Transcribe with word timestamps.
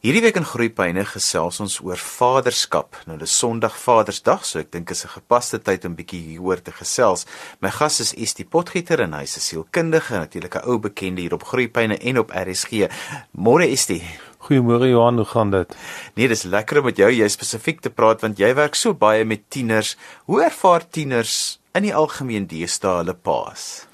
Hierdie 0.00 0.22
week 0.24 0.38
in 0.40 0.46
Groepyne 0.48 1.02
gesels 1.04 1.58
ons 1.60 1.74
oor 1.84 2.00
vaderskap. 2.00 2.96
Nou 3.04 3.18
dis 3.20 3.34
Sondag 3.36 3.74
Vadersdag, 3.76 4.46
so 4.48 4.56
ek 4.56 4.70
dink 4.72 4.88
is 4.90 5.04
'n 5.04 5.12
gepaste 5.12 5.58
tyd 5.60 5.84
om 5.84 5.94
bietjie 5.94 6.20
hieroor 6.24 6.62
te 6.62 6.72
gesels. 6.72 7.26
My 7.60 7.68
gas 7.68 8.00
is 8.00 8.14
Estie 8.14 8.46
Potgieter 8.46 9.02
en 9.02 9.12
hy 9.12 9.24
is 9.24 9.36
'n 9.36 9.40
sielkundige, 9.40 10.16
natuurlik 10.16 10.56
'n 10.56 10.64
ou 10.64 10.78
bekende 10.78 11.20
hier 11.20 11.34
op 11.34 11.44
Groepyne 11.44 11.98
en 11.98 12.18
op 12.18 12.30
RSG. 12.30 12.88
Môre 13.36 13.68
Estie. 13.68 14.02
Goeiemôre 14.48 14.88
Johan, 14.88 15.16
hoe 15.16 15.26
gaan 15.26 15.50
dit? 15.50 15.76
Nee, 16.16 16.28
dis 16.28 16.44
lekker 16.44 16.78
om 16.78 16.84
met 16.84 16.96
jou 16.96 17.10
jy 17.10 17.28
spesifiek 17.28 17.80
te 17.80 17.90
praat 17.90 18.22
want 18.22 18.38
jy 18.38 18.54
werk 18.54 18.74
so 18.74 18.94
baie 18.94 19.24
met 19.24 19.50
tieners. 19.50 19.96
Hoe 20.24 20.42
ervaar 20.42 20.88
tieners 20.88 21.60
in 21.74 21.82
die 21.82 21.94
algemeen 21.94 22.46
deesdae 22.46 22.96
hulle 22.96 23.14
paas? 23.14 23.86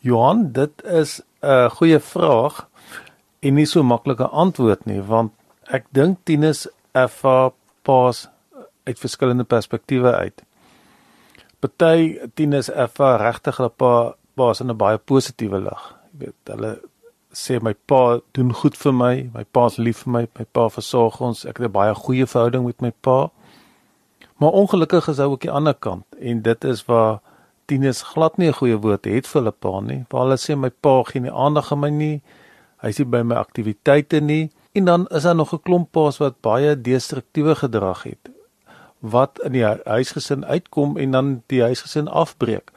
Johan, 0.00 0.52
dit 0.52 0.82
is 0.84 1.22
'n 1.42 1.70
goeie 1.70 2.00
vraag 2.00 2.68
en 3.40 3.54
nie 3.54 3.66
so 3.66 3.82
maklike 3.82 4.26
antwoord 4.26 4.86
nie 4.86 5.00
want 5.00 5.32
ek 5.70 5.86
dink 5.92 6.18
tieners 6.24 6.66
ervaar 6.96 7.52
pas 7.82 8.28
uit 8.88 8.98
verskillende 8.98 9.44
perspektiewe 9.44 10.12
uit. 10.14 10.42
Party 11.60 12.18
tieners 12.34 12.70
ervaar 12.70 13.20
regtig 13.20 13.56
hulle 13.56 13.70
pa 13.70 13.92
pas 14.34 14.60
in 14.60 14.70
'n 14.70 14.76
baie 14.76 14.98
positiewe 14.98 15.58
lig. 15.60 15.82
Jy 16.12 16.18
weet, 16.18 16.38
hulle 16.44 16.80
sê 17.32 17.60
my 17.60 17.74
pa 17.86 18.20
doen 18.32 18.52
goed 18.52 18.76
vir 18.76 18.92
my, 18.92 19.30
my 19.34 19.44
pa's 19.44 19.76
lief 19.76 20.04
vir 20.04 20.12
my, 20.12 20.26
my 20.38 20.44
pa 20.52 20.68
versorg 20.68 21.20
ons, 21.20 21.44
ek 21.44 21.58
het 21.58 21.68
'n 21.68 21.72
baie 21.72 21.94
goeie 21.94 22.26
verhouding 22.26 22.64
met 22.64 22.80
my 22.80 22.92
pa. 23.00 23.30
Maar 24.38 24.50
ongelukkig 24.50 25.08
is 25.08 25.16
daar 25.16 25.30
ook 25.30 25.40
die 25.40 25.50
ander 25.50 25.74
kant 25.74 26.04
en 26.20 26.42
dit 26.42 26.64
is 26.64 26.84
waar 26.84 27.20
tieners 27.66 28.02
glad 28.02 28.38
nie 28.38 28.48
'n 28.48 28.52
goeie 28.60 28.78
woord 28.78 29.04
het 29.04 29.26
vir 29.26 29.42
hulle 29.42 29.52
pa 29.52 29.80
nie. 29.80 30.04
Waar 30.08 30.22
hulle 30.22 30.36
sê 30.36 30.56
my 30.56 30.70
pa 30.70 31.02
gee 31.02 31.20
nie 31.20 31.32
aandag 31.32 31.72
aan 31.72 31.80
my 31.80 31.90
nie. 31.90 32.22
Hy 32.82 32.92
sien 32.92 33.10
by 33.10 33.22
my 33.22 33.34
aktiwiteite 33.34 34.20
nie. 34.20 34.50
En 34.78 34.84
dan 34.84 35.06
is 35.06 35.22
daar 35.26 35.34
nog 35.34 35.52
'n 35.54 35.62
klomp 35.62 35.90
paas 35.90 36.16
wat 36.22 36.40
baie 36.40 36.80
destruktiewe 36.80 37.54
gedrag 37.54 38.02
het 38.02 38.30
wat 38.98 39.40
in 39.42 39.52
die 39.52 39.64
huisgesin 39.84 40.44
uitkom 40.44 40.96
en 40.96 41.10
dan 41.10 41.42
die 41.46 41.62
huisgesin 41.62 42.08
afbreek. 42.08 42.70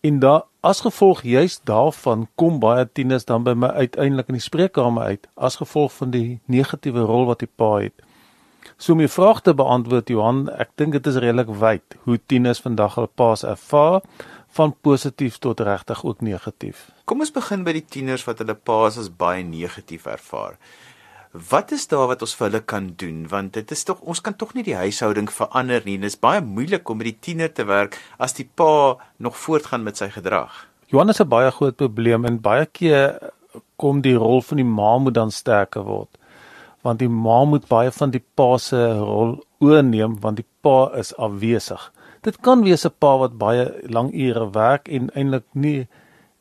En 0.00 0.18
daar 0.18 0.42
as 0.60 0.80
gevolg 0.80 1.22
juis 1.22 1.60
daarvan 1.64 2.28
kom 2.34 2.58
baie 2.58 2.88
tieners 2.92 3.24
dan 3.24 3.42
by 3.42 3.52
my 3.52 3.66
uiteindelik 3.66 4.28
in 4.28 4.34
die 4.34 4.42
spreekkamer 4.42 5.02
uit 5.02 5.28
as 5.34 5.56
gevolg 5.56 5.92
van 5.92 6.10
die 6.10 6.40
negatiewe 6.44 7.00
rol 7.00 7.26
wat 7.26 7.38
die 7.38 7.50
pa 7.56 7.76
het. 7.76 7.94
So 8.76 8.92
om 8.92 8.98
die 8.98 9.08
vraag 9.08 9.40
te 9.40 9.54
beantwoord 9.54 10.08
Johan, 10.08 10.48
ek 10.48 10.70
dink 10.74 10.92
dit 10.92 11.06
is 11.06 11.16
redelik 11.16 11.48
wyd 11.48 11.96
hoe 12.02 12.20
tieners 12.26 12.60
vandag 12.60 12.94
hul 12.94 13.06
paas 13.06 13.42
ervaar 13.42 14.00
van 14.48 14.74
positief 14.80 15.38
tot 15.38 15.60
regtig 15.60 16.04
ook 16.04 16.20
negatief. 16.20 16.90
Kom 17.04 17.20
ons 17.20 17.32
begin 17.32 17.64
by 17.64 17.72
die 17.72 17.84
tieners 17.84 18.24
wat 18.24 18.38
hulle 18.38 18.54
paas 18.54 18.98
as 18.98 19.10
baie 19.10 19.44
negatief 19.44 20.06
ervaar. 20.06 20.58
Wat 21.32 21.70
is 21.72 21.86
daar 21.88 22.10
wat 22.10 22.20
ons 22.20 22.34
vir 22.36 22.50
hulle 22.50 22.60
kan 22.60 22.90
doen 23.00 23.22
want 23.28 23.54
dit 23.56 23.70
is 23.72 23.84
tog 23.88 24.00
ons 24.04 24.20
kan 24.20 24.34
tog 24.36 24.50
nie 24.52 24.64
die 24.66 24.76
huishouding 24.76 25.30
verander 25.32 25.80
nie. 25.86 25.94
Dit 25.96 26.12
is 26.12 26.20
baie 26.20 26.42
moeilik 26.44 26.90
om 26.92 26.98
met 27.00 27.08
die 27.08 27.20
tiener 27.24 27.48
te 27.48 27.64
werk 27.64 27.96
as 28.20 28.36
die 28.36 28.44
pa 28.44 28.98
nog 29.16 29.38
voortgaan 29.40 29.86
met 29.86 29.96
sy 29.96 30.10
gedrag. 30.12 30.52
Johannes 30.92 31.20
is 31.20 31.24
'n 31.24 31.28
baie 31.28 31.50
groot 31.50 31.76
probleem 31.76 32.26
en 32.28 32.36
baie 32.40 32.66
keer 32.66 33.32
kom 33.76 34.02
die 34.02 34.14
rol 34.14 34.42
van 34.42 34.56
die 34.56 34.68
ma 34.68 34.98
moet 34.98 35.14
dan 35.14 35.30
sterker 35.30 35.82
word. 35.84 36.18
Want 36.82 36.98
die 36.98 37.08
ma 37.08 37.44
moet 37.44 37.66
baie 37.68 37.90
van 37.90 38.10
die 38.10 38.24
pa 38.34 38.58
se 38.58 38.92
rol 38.98 39.42
oorneem 39.58 40.20
want 40.20 40.36
die 40.36 40.48
pa 40.60 40.90
is 40.94 41.16
afwesig. 41.16 41.92
Dit 42.20 42.40
kan 42.42 42.62
wees 42.62 42.84
'n 42.84 42.92
pa 42.98 43.16
wat 43.16 43.38
baie 43.38 43.72
lang 43.88 44.12
ure 44.12 44.50
werk 44.50 44.88
en 44.88 45.10
eintlik 45.14 45.44
nie 45.54 45.88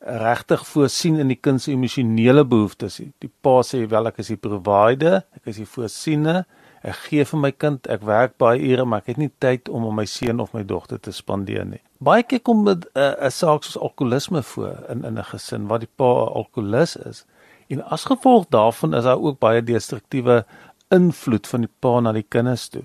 regtig 0.02 0.64
voorsien 0.68 1.20
in 1.22 1.30
die 1.30 1.38
kind 1.38 1.62
se 1.62 1.72
emosionele 1.72 2.44
behoeftes. 2.46 2.98
Die 3.22 3.32
pa 3.42 3.62
sê 3.66 3.84
wel 3.90 4.10
ek 4.10 4.22
is 4.24 4.32
die 4.34 4.40
provider, 4.42 5.22
ek 5.38 5.52
is 5.54 5.62
die 5.62 5.70
voorsiener, 5.70 6.44
ek 6.82 6.98
gee 7.06 7.26
vir 7.30 7.42
my 7.44 7.52
kind, 7.54 7.86
ek 7.94 8.02
werk 8.10 8.38
baie 8.42 8.58
ure, 8.72 8.86
maar 8.86 9.04
ek 9.04 9.14
het 9.14 9.22
nie 9.22 9.30
tyd 9.44 9.70
om 9.70 9.86
aan 9.86 10.00
my 10.02 10.08
seun 10.10 10.42
of 10.42 10.56
my 10.58 10.64
dogter 10.66 10.98
te 10.98 11.14
spandeer 11.14 11.68
nie. 11.70 11.82
Baie 12.02 12.26
keer 12.26 12.42
kom 12.42 12.66
dit 12.66 12.88
'n 12.96 13.00
uh, 13.00 13.30
saak 13.30 13.64
soos 13.64 13.78
alkoholisme 13.78 14.42
voor 14.42 14.78
in 14.90 15.06
in 15.06 15.20
'n 15.20 15.30
gesin 15.34 15.68
waar 15.68 15.80
die 15.80 15.94
pa 15.96 16.10
'n 16.26 16.34
alkolikus 16.42 16.96
is. 16.96 17.26
En 17.70 17.84
as 17.84 18.06
gevolg 18.06 18.46
daarvan 18.50 18.94
is 18.94 19.04
daar 19.04 19.22
ook 19.22 19.40
baie 19.40 19.62
destruktiewe 19.64 20.46
invloed 20.90 21.48
van 21.48 21.62
die 21.62 21.74
pa 21.80 22.00
na 22.00 22.12
die 22.12 22.26
kinders 22.28 22.68
toe. 22.68 22.84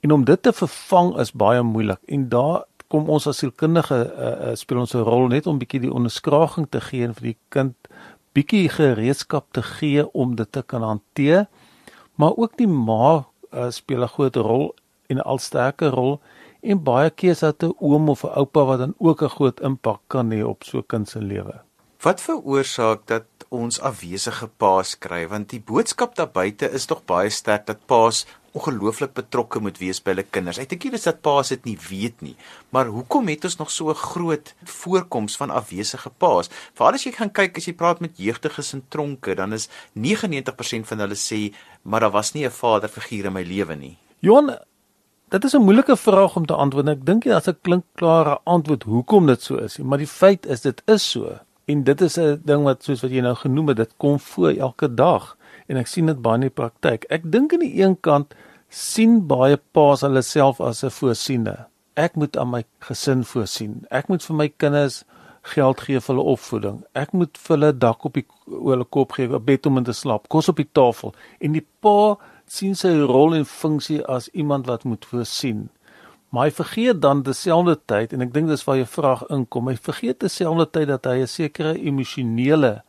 En 0.00 0.12
om 0.12 0.24
dit 0.24 0.42
te 0.42 0.52
vervang 0.52 1.18
is 1.18 1.32
baie 1.32 1.62
moeilik 1.62 2.00
en 2.06 2.28
daar 2.28 2.64
kom 2.92 3.08
ons 3.08 3.26
as 3.30 3.40
sielkundige 3.40 3.98
uh, 4.04 4.52
speel 4.58 4.82
ons 4.84 4.94
'n 4.94 5.06
rol 5.08 5.28
net 5.32 5.46
om 5.46 5.58
bietjie 5.58 5.80
die 5.86 5.92
onderskraging 5.92 6.68
te 6.68 6.80
gee 6.80 7.08
en 7.08 7.14
vir 7.16 7.32
die 7.32 7.38
kind 7.48 7.88
bietjie 8.36 8.68
gereedskap 8.68 9.48
te 9.56 9.62
gee 9.62 10.04
om 10.12 10.36
dit 10.36 10.52
te 10.52 10.62
kan 10.62 10.82
hanteer. 10.82 11.46
Maar 12.16 12.36
ook 12.36 12.56
die 12.56 12.68
ma 12.68 13.24
uh, 13.52 13.70
speel 13.70 14.04
'n 14.04 14.14
groot 14.14 14.36
rol 14.36 14.74
en 15.08 15.16
'n 15.16 15.24
al 15.24 15.38
sterker 15.38 15.90
rol 15.90 16.20
en 16.60 16.84
baie 16.84 17.10
keer 17.10 17.30
is 17.30 17.40
dit 17.40 17.62
'n 17.62 17.74
oom 17.80 18.08
of 18.08 18.24
'n 18.24 18.36
oupa 18.40 18.64
wat 18.64 18.78
dan 18.78 18.94
ook 18.98 19.22
'n 19.22 19.34
groot 19.36 19.60
impak 19.60 20.00
kan 20.08 20.30
hê 20.30 20.44
op 20.44 20.64
so 20.64 20.78
'n 20.78 20.86
kind 20.86 21.08
se 21.08 21.20
lewe. 21.20 21.60
Wat 22.02 22.20
veroorsaak 22.20 23.06
dat 23.06 23.24
ons 23.48 23.80
afwesige 23.80 24.48
paas 24.56 24.98
kry 24.98 25.28
want 25.28 25.50
die 25.50 25.60
boodskap 25.60 26.14
daar 26.14 26.30
buite 26.32 26.70
is 26.70 26.86
tog 26.86 27.04
baie 27.04 27.30
sterk 27.30 27.66
dat 27.66 27.86
paas 27.86 28.26
ongelooflik 28.52 29.14
betrokke 29.16 29.60
moet 29.60 29.78
wees 29.78 30.00
by 30.02 30.10
hulle 30.12 30.26
kinders. 30.28 30.58
Ek 30.58 30.68
dink 30.68 30.84
nie 30.84 30.92
dis 30.92 31.08
dat 31.08 31.22
paas 31.24 31.48
dit 31.48 31.64
nie 31.64 31.78
weet 31.88 32.20
nie, 32.20 32.36
maar 32.70 32.86
hoekom 32.92 33.28
het 33.28 33.44
ons 33.44 33.58
nog 33.58 33.70
so 33.70 33.90
'n 33.90 33.94
groot 33.94 34.54
voorkoms 34.64 35.36
van 35.36 35.50
afwesige 35.50 36.10
paas? 36.18 36.50
Veral 36.74 36.94
as 36.94 37.04
jy 37.04 37.12
gaan 37.12 37.32
kyk 37.32 37.56
as 37.56 37.66
jy 37.66 37.72
praat 37.72 38.00
met 38.00 38.16
jeugdiges 38.16 38.74
in 38.74 38.82
tronke, 38.88 39.34
dan 39.34 39.52
is 39.52 39.68
99% 39.94 40.86
van 40.86 40.98
hulle 40.98 41.16
sê 41.16 41.52
maar 41.82 42.00
daar 42.00 42.10
was 42.10 42.32
nie 42.32 42.44
'n 42.46 42.50
vaderfiguur 42.50 43.24
in 43.24 43.32
my 43.32 43.42
lewe 43.42 43.74
nie. 43.74 43.96
Johan, 44.18 44.58
dit 45.28 45.44
is 45.44 45.54
'n 45.54 45.62
moeilike 45.62 45.96
vraag 45.96 46.36
om 46.36 46.46
te 46.46 46.54
antwoord. 46.54 46.88
Ek 46.88 47.06
dink 47.06 47.24
jy 47.24 47.30
daar's 47.30 47.48
'n 47.48 47.58
klinkklare 47.62 48.38
antwoord 48.44 48.82
hoekom 48.82 49.26
dit 49.26 49.42
so 49.42 49.56
is, 49.56 49.78
maar 49.78 49.98
die 49.98 50.06
feit 50.06 50.46
is 50.46 50.60
dit 50.60 50.82
is 50.86 51.10
so. 51.10 51.38
En 51.64 51.84
dit 51.84 52.00
is 52.00 52.18
'n 52.18 52.40
ding 52.44 52.62
wat 52.62 52.84
soos 52.84 53.00
wat 53.00 53.10
jy 53.10 53.20
nou 53.20 53.34
genoem 53.34 53.68
het, 53.68 53.76
dit 53.76 53.94
kom 53.96 54.20
voor 54.20 54.50
elke 54.50 54.94
dag 54.94 55.36
en 55.68 55.76
ek 55.76 55.86
sien 55.86 56.06
dit 56.06 56.22
baie 56.22 56.40
in 56.40 56.48
die 56.48 56.50
praktyk. 56.50 57.06
Ek 57.10 57.22
dink 57.24 57.52
aan 57.52 57.64
die 57.64 57.82
een 57.82 57.96
kant 58.00 58.34
sien 58.68 59.20
baie 59.28 59.58
paas 59.76 60.02
hulle 60.06 60.22
self 60.22 60.60
as 60.60 60.84
'n 60.84 60.90
voorsiener. 60.90 61.66
Ek 61.96 62.16
moet 62.16 62.36
aan 62.36 62.50
my 62.50 62.64
gesin 62.80 63.24
voorsien. 63.24 63.84
Ek 63.90 64.08
moet 64.08 64.22
vir 64.22 64.36
my 64.36 64.48
kinders 64.48 65.04
geld 65.42 65.80
gee 65.80 66.00
vir 66.00 66.14
hulle 66.14 66.24
opvoeding. 66.34 66.82
Ek 66.94 67.12
moet 67.12 67.38
vir 67.38 67.56
hulle 67.56 67.72
dak 67.72 68.04
op 68.04 68.14
die 68.14 68.26
hulle 68.46 68.84
kop 68.84 69.12
gee, 69.12 69.28
'n 69.28 69.44
bed 69.44 69.66
om 69.66 69.78
in 69.78 69.84
te 69.84 69.92
slaap, 69.92 70.28
kos 70.28 70.48
op 70.48 70.56
die 70.56 70.68
tafel. 70.72 71.14
En 71.40 71.52
die 71.52 71.66
pa 71.80 72.16
sien 72.46 72.74
sy 72.74 72.92
rol 73.00 73.34
en 73.34 73.44
funksie 73.44 74.02
as 74.06 74.28
iemand 74.28 74.66
wat 74.66 74.84
moet 74.84 75.04
voorsien. 75.04 75.68
Maar 76.30 76.44
hy 76.44 76.50
vergeet 76.50 77.00
dan 77.02 77.22
dieselfde 77.22 77.76
tyd 77.86 78.12
en 78.12 78.22
ek 78.22 78.32
dink 78.32 78.48
dis 78.48 78.64
waar 78.64 78.76
jou 78.76 78.86
vraag 78.86 79.22
inkom. 79.28 79.68
Hy 79.68 79.76
vergeet 79.76 80.20
dieselfde 80.20 80.70
tyd 80.70 80.88
dat 80.88 81.04
hy 81.04 81.20
'n 81.20 81.26
sekere 81.26 81.74
emosionele 81.76 82.82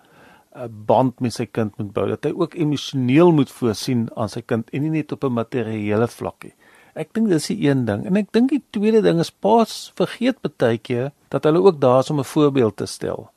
'n 0.56 0.86
band 0.86 1.20
met 1.20 1.34
sy 1.34 1.46
kind 1.46 1.78
moet 1.78 1.94
bou, 1.94 2.08
dat 2.08 2.24
hy 2.24 2.32
ook 2.32 2.56
emosioneel 2.56 3.32
moet 3.32 3.52
voorsien 3.52 4.08
aan 4.16 4.30
sy 4.30 4.42
kind 4.42 4.70
en 4.70 4.82
nie 4.86 4.94
net 5.02 5.12
op 5.12 5.24
'n 5.24 5.34
materiële 5.34 6.08
vlak 6.08 6.44
nie. 6.44 6.54
Ek 6.96 7.14
dink 7.14 7.30
dis 7.30 7.48
die 7.48 7.70
een 7.70 7.86
ding 7.86 8.06
en 8.06 8.18
ek 8.18 8.32
dink 8.32 8.50
die 8.50 8.62
tweede 8.72 9.02
ding 9.02 9.20
is 9.20 9.32
paas 9.32 9.92
vergeet 9.96 10.38
baie 10.62 10.78
keer 10.78 11.12
dat 11.30 11.44
hulle 11.44 11.64
ook 11.64 11.80
daar 11.82 12.00
is 12.00 12.10
om 12.10 12.20
'n 12.20 12.24
voorbeeld 12.24 12.78
te 12.78 12.86
stel. 12.86 13.30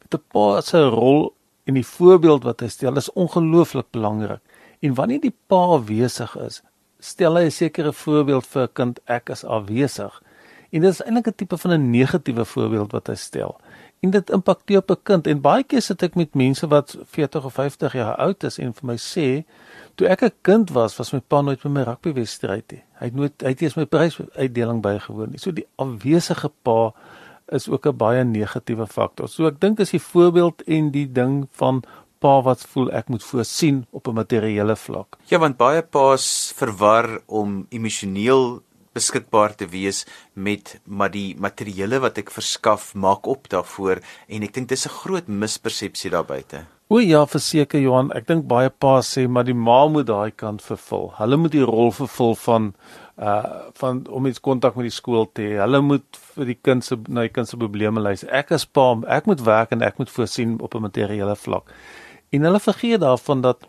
Met 0.00 0.14
'n 0.14 0.24
pa 0.32 0.60
se 0.60 0.88
rol 0.88 1.34
en 1.66 1.74
die 1.74 1.86
voorbeeld 1.86 2.44
wat 2.44 2.60
hy 2.60 2.68
stel 2.68 2.96
is 2.96 3.12
ongelooflik 3.12 3.90
belangrik. 3.90 4.40
En 4.80 4.94
wanneer 4.94 5.20
die 5.20 5.34
pa 5.46 5.56
afwesig 5.76 6.36
is, 6.36 6.62
stel 6.98 7.36
hy 7.36 7.44
'n 7.44 7.50
sekere 7.50 7.92
voorbeeld 7.92 8.46
vir 8.46 8.62
'n 8.62 8.72
kind 8.72 9.00
ek 9.06 9.30
is 9.30 9.44
afwesig. 9.44 10.22
En 10.70 10.80
dit 10.80 10.90
is 10.90 11.02
eintlik 11.02 11.28
'n 11.28 11.36
tipe 11.36 11.56
van 11.58 11.72
'n 11.72 11.90
negatiewe 11.90 12.44
voorbeeld 12.44 12.92
wat 12.92 13.06
hy 13.06 13.14
stel 13.14 13.60
en 14.02 14.10
dit 14.10 14.30
impakteer 14.30 14.78
op 14.78 14.90
'n 14.90 15.02
kind. 15.02 15.26
En 15.26 15.40
baie 15.40 15.62
keer 15.62 15.82
sit 15.82 16.02
ek 16.02 16.14
met 16.14 16.34
mense 16.34 16.66
wat 16.66 16.96
40 17.04 17.44
of 17.44 17.52
50 17.52 17.92
jaar 17.92 18.16
oud 18.16 18.44
is 18.44 18.58
en 18.58 18.74
vir 18.74 18.86
my 18.86 18.96
sê 18.96 19.44
toe 19.94 20.08
ek 20.08 20.22
'n 20.22 20.32
kind 20.42 20.70
was 20.70 20.96
was 20.96 21.12
my 21.12 21.20
pa 21.20 21.40
nooit 21.40 21.62
met 21.64 21.72
my 21.72 21.82
rugbywedstryd 21.82 22.70
nie. 22.70 22.82
Hy 22.98 23.04
het 23.04 23.14
nooit 23.14 23.42
hy 23.42 23.48
het 23.48 23.62
eers 23.62 23.74
my 23.74 23.86
prysuitdeling 23.86 24.82
bygewoon 24.82 25.30
nie. 25.30 25.38
So 25.38 25.50
die 25.50 25.66
afwesige 25.76 26.50
pa 26.62 26.92
is 27.48 27.68
ook 27.68 27.86
'n 27.86 27.96
baie 27.96 28.24
negatiewe 28.24 28.86
faktor. 28.86 29.28
So 29.28 29.46
ek 29.46 29.60
dink 29.60 29.80
is 29.80 29.90
die 29.90 30.00
voorbeeld 30.00 30.62
en 30.62 30.90
die 30.90 31.12
ding 31.12 31.48
van 31.50 31.82
pa 32.18 32.42
wat 32.42 32.62
voel 32.62 32.92
ek 32.92 33.08
moet 33.08 33.24
voorsien 33.24 33.86
op 33.90 34.08
'n 34.08 34.14
materiële 34.14 34.76
vlak. 34.76 35.16
Ja 35.26 35.38
want 35.38 35.56
baie 35.56 35.82
pa's 35.82 36.52
verwar 36.56 37.20
om 37.26 37.66
emosioneel 37.68 38.62
beskikbaar 38.94 39.54
te 39.56 39.66
wees 39.66 40.04
met 40.34 40.80
maar 40.84 41.10
die 41.10 41.34
materiële 41.38 42.00
wat 42.04 42.18
ek 42.18 42.30
verskaf 42.30 42.94
maak 42.94 43.26
op 43.26 43.48
daarvoor 43.52 44.02
en 44.28 44.42
ek 44.42 44.54
dink 44.54 44.68
dis 44.68 44.86
'n 44.86 44.96
groot 45.02 45.28
mispersepsie 45.28 46.10
daar 46.10 46.24
buite. 46.24 46.66
O 46.92 46.98
ja, 47.00 47.22
verseker 47.24 47.80
Johan, 47.80 48.10
ek 48.12 48.26
dink 48.26 48.44
baie 48.48 48.68
pa 48.68 48.98
sê 49.00 49.22
maar 49.28 49.44
die 49.44 49.56
ma 49.56 49.86
moet 49.88 50.06
daai 50.06 50.30
kant 50.30 50.60
vervul. 50.62 51.06
Hulle 51.16 51.36
moet 51.40 51.52
die 51.52 51.64
rol 51.64 51.90
vervul 51.90 52.34
van 52.34 52.74
uh 53.16 53.70
van 53.80 54.02
om 54.08 54.26
iets 54.26 54.40
kontak 54.40 54.76
met 54.76 54.88
die 54.88 54.92
skool 54.92 55.24
te 55.32 55.42
hê. 55.42 55.54
Hulle 55.62 55.80
moet 55.80 56.18
vir 56.34 56.50
die 56.50 56.58
kind 56.68 56.84
se 56.84 56.98
na 57.08 57.24
die 57.24 57.32
kind 57.32 57.48
se 57.48 57.56
probleme 57.56 58.00
luister. 58.00 58.28
Ek 58.28 58.52
is 58.52 58.66
pa, 58.66 58.92
ek 59.08 59.26
moet 59.30 59.40
werk 59.46 59.72
en 59.72 59.82
ek 59.82 59.98
moet 59.98 60.10
voorsien 60.10 60.58
op 60.60 60.74
'n 60.74 60.84
materiële 60.88 61.36
vlak. 61.36 61.72
En 62.32 62.42
hulle 62.42 62.60
vergeet 62.60 63.00
daarvan 63.00 63.40
dat 63.40 63.64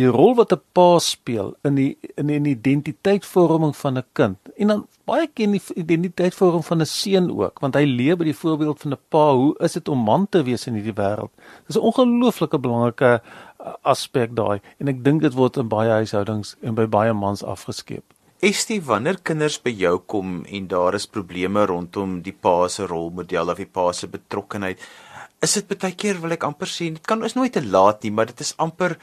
die 0.00 0.10
rol 0.10 0.34
wat 0.38 0.52
'n 0.52 0.62
pa 0.72 0.98
speel 0.98 1.54
in 1.64 1.74
die 1.74 1.98
in 2.16 2.26
die 2.26 2.54
identiteitsvorming 2.56 3.74
van 3.76 3.98
'n 3.98 4.04
kind. 4.12 4.38
En 4.56 4.66
dan 4.66 4.86
baie 5.04 5.26
keer 5.26 5.46
in 5.46 5.52
die 5.58 5.62
identiteitsvorming 5.74 6.64
van 6.64 6.80
'n 6.80 6.86
seun 6.86 7.30
ook 7.30 7.60
want 7.60 7.74
hy 7.74 7.84
leef 7.84 8.16
by 8.18 8.24
die 8.24 8.40
voorbeeld 8.42 8.80
van 8.80 8.92
'n 8.92 9.02
pa 9.08 9.34
hoe 9.34 9.54
is 9.58 9.72
dit 9.72 9.88
om 9.88 9.98
man 9.98 10.26
te 10.28 10.42
wees 10.42 10.66
in 10.66 10.74
hierdie 10.74 10.96
wêreld. 11.02 11.32
Dis 11.66 11.76
'n 11.76 11.86
ongelooflike 11.90 12.58
belangrike 12.58 13.20
uh, 13.20 13.74
aspek 13.82 14.34
daai 14.36 14.60
en 14.78 14.88
ek 14.88 15.04
dink 15.04 15.20
dit 15.22 15.34
word 15.34 15.56
in 15.56 15.68
baie 15.68 15.90
huishoudings 15.90 16.56
en 16.62 16.74
by 16.74 16.86
baie 16.86 17.12
mans 17.12 17.44
afgeskeep. 17.44 18.04
Estie 18.40 18.80
wanneer 18.82 19.18
kinders 19.22 19.62
by 19.62 19.70
jou 19.70 19.98
kom 19.98 20.44
en 20.44 20.66
daar 20.66 20.94
is 20.94 21.06
probleme 21.06 21.66
rondom 21.66 22.22
die 22.22 22.32
pa 22.32 22.68
se 22.68 22.86
rolmodel 22.86 23.50
of 23.50 23.56
die 23.56 23.66
pa 23.66 23.92
se 23.92 24.06
betrokkenheid 24.06 24.78
is 25.40 25.56
dit 25.56 25.80
baie 25.80 25.94
keer 25.96 26.20
wil 26.20 26.36
ek 26.36 26.44
amper 26.44 26.68
sê 26.68 26.90
dit 26.92 27.06
kan 27.06 27.24
is 27.24 27.36
nooit 27.36 27.52
te 27.52 27.64
laat 27.64 28.02
nie 28.04 28.12
maar 28.12 28.26
dit 28.26 28.40
is 28.44 28.54
amper 28.58 28.96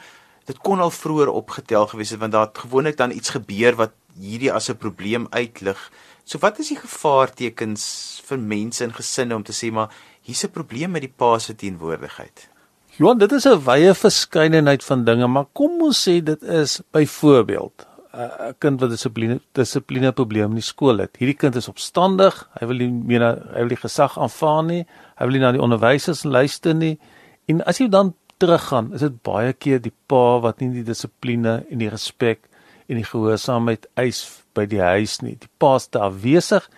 dit 0.48 0.58
kon 0.64 0.80
al 0.80 0.92
vroeër 0.94 1.30
opgetel 1.30 1.86
gewees 1.92 2.14
het 2.14 2.22
want 2.22 2.32
daar 2.32 2.48
het 2.48 2.64
gewoonlik 2.64 2.96
dan 2.96 3.12
iets 3.12 3.34
gebeur 3.36 3.76
wat 3.76 3.96
hierdie 4.18 4.52
as 4.52 4.68
'n 4.70 4.76
probleem 4.76 5.26
uitlig. 5.30 5.78
So 6.24 6.38
wat 6.38 6.58
is 6.58 6.68
die 6.68 6.80
gevaartekens 6.80 8.22
vir 8.24 8.38
mense 8.38 8.84
en 8.84 8.92
gesinne 8.92 9.34
om 9.34 9.42
te 9.42 9.52
sê 9.52 9.72
maar 9.72 9.90
hier's 10.22 10.44
'n 10.44 10.50
probleem 10.50 10.90
met 10.90 11.02
die 11.02 11.14
pa 11.16 11.38
se 11.38 11.54
teenwoordigheid? 11.54 12.48
Johan, 12.96 13.18
dit 13.18 13.32
is 13.32 13.46
'n 13.46 13.64
wye 13.64 13.94
verskeidenheid 13.94 14.84
van 14.84 15.04
dinge, 15.04 15.26
maar 15.26 15.46
kom 15.52 15.82
ons 15.82 16.08
sê 16.08 16.22
dit 16.22 16.42
is 16.42 16.80
byvoorbeeld 16.90 17.86
'n 18.12 18.54
kind 18.58 18.80
wat 18.80 18.90
dissipline 18.90 19.40
dissipline 19.52 20.12
probleme 20.12 20.48
in 20.48 20.54
die 20.54 20.62
skool 20.62 20.98
het. 20.98 21.16
Hierdie 21.16 21.36
kind 21.36 21.56
is 21.56 21.68
opstandig, 21.68 22.48
hy 22.60 22.66
wil 22.66 22.76
nie 22.76 22.90
meer 22.90 23.20
hy 23.54 23.58
wil 23.58 23.68
die 23.68 23.76
gesag 23.76 24.18
aanvaar 24.18 24.64
nie, 24.64 24.86
hy 25.16 25.24
wil 25.24 25.32
nie 25.32 25.40
na 25.40 25.52
die 25.52 25.62
onderwysers 25.62 26.24
luister 26.24 26.74
nie. 26.74 26.98
En 27.46 27.64
as 27.64 27.78
jy 27.78 27.88
dan 27.88 28.14
teruggaan, 28.38 28.92
is 28.94 29.04
dit 29.04 29.22
baie 29.26 29.52
keer 29.52 29.80
die 29.82 29.94
pa 30.10 30.38
wat 30.44 30.60
nie 30.62 30.70
die 30.72 30.86
dissipline 30.86 31.62
en 31.68 31.82
die 31.82 31.90
respek 31.92 32.46
en 32.88 33.00
die 33.00 33.06
gehoorsaamheid 33.06 33.88
eis 34.00 34.22
by 34.56 34.64
die 34.70 34.82
huis 34.82 35.18
nie. 35.22 35.36
Die 35.40 35.50
pa 35.60 35.76
is 35.76 35.88
te 35.92 36.00
afwesig 36.02 36.68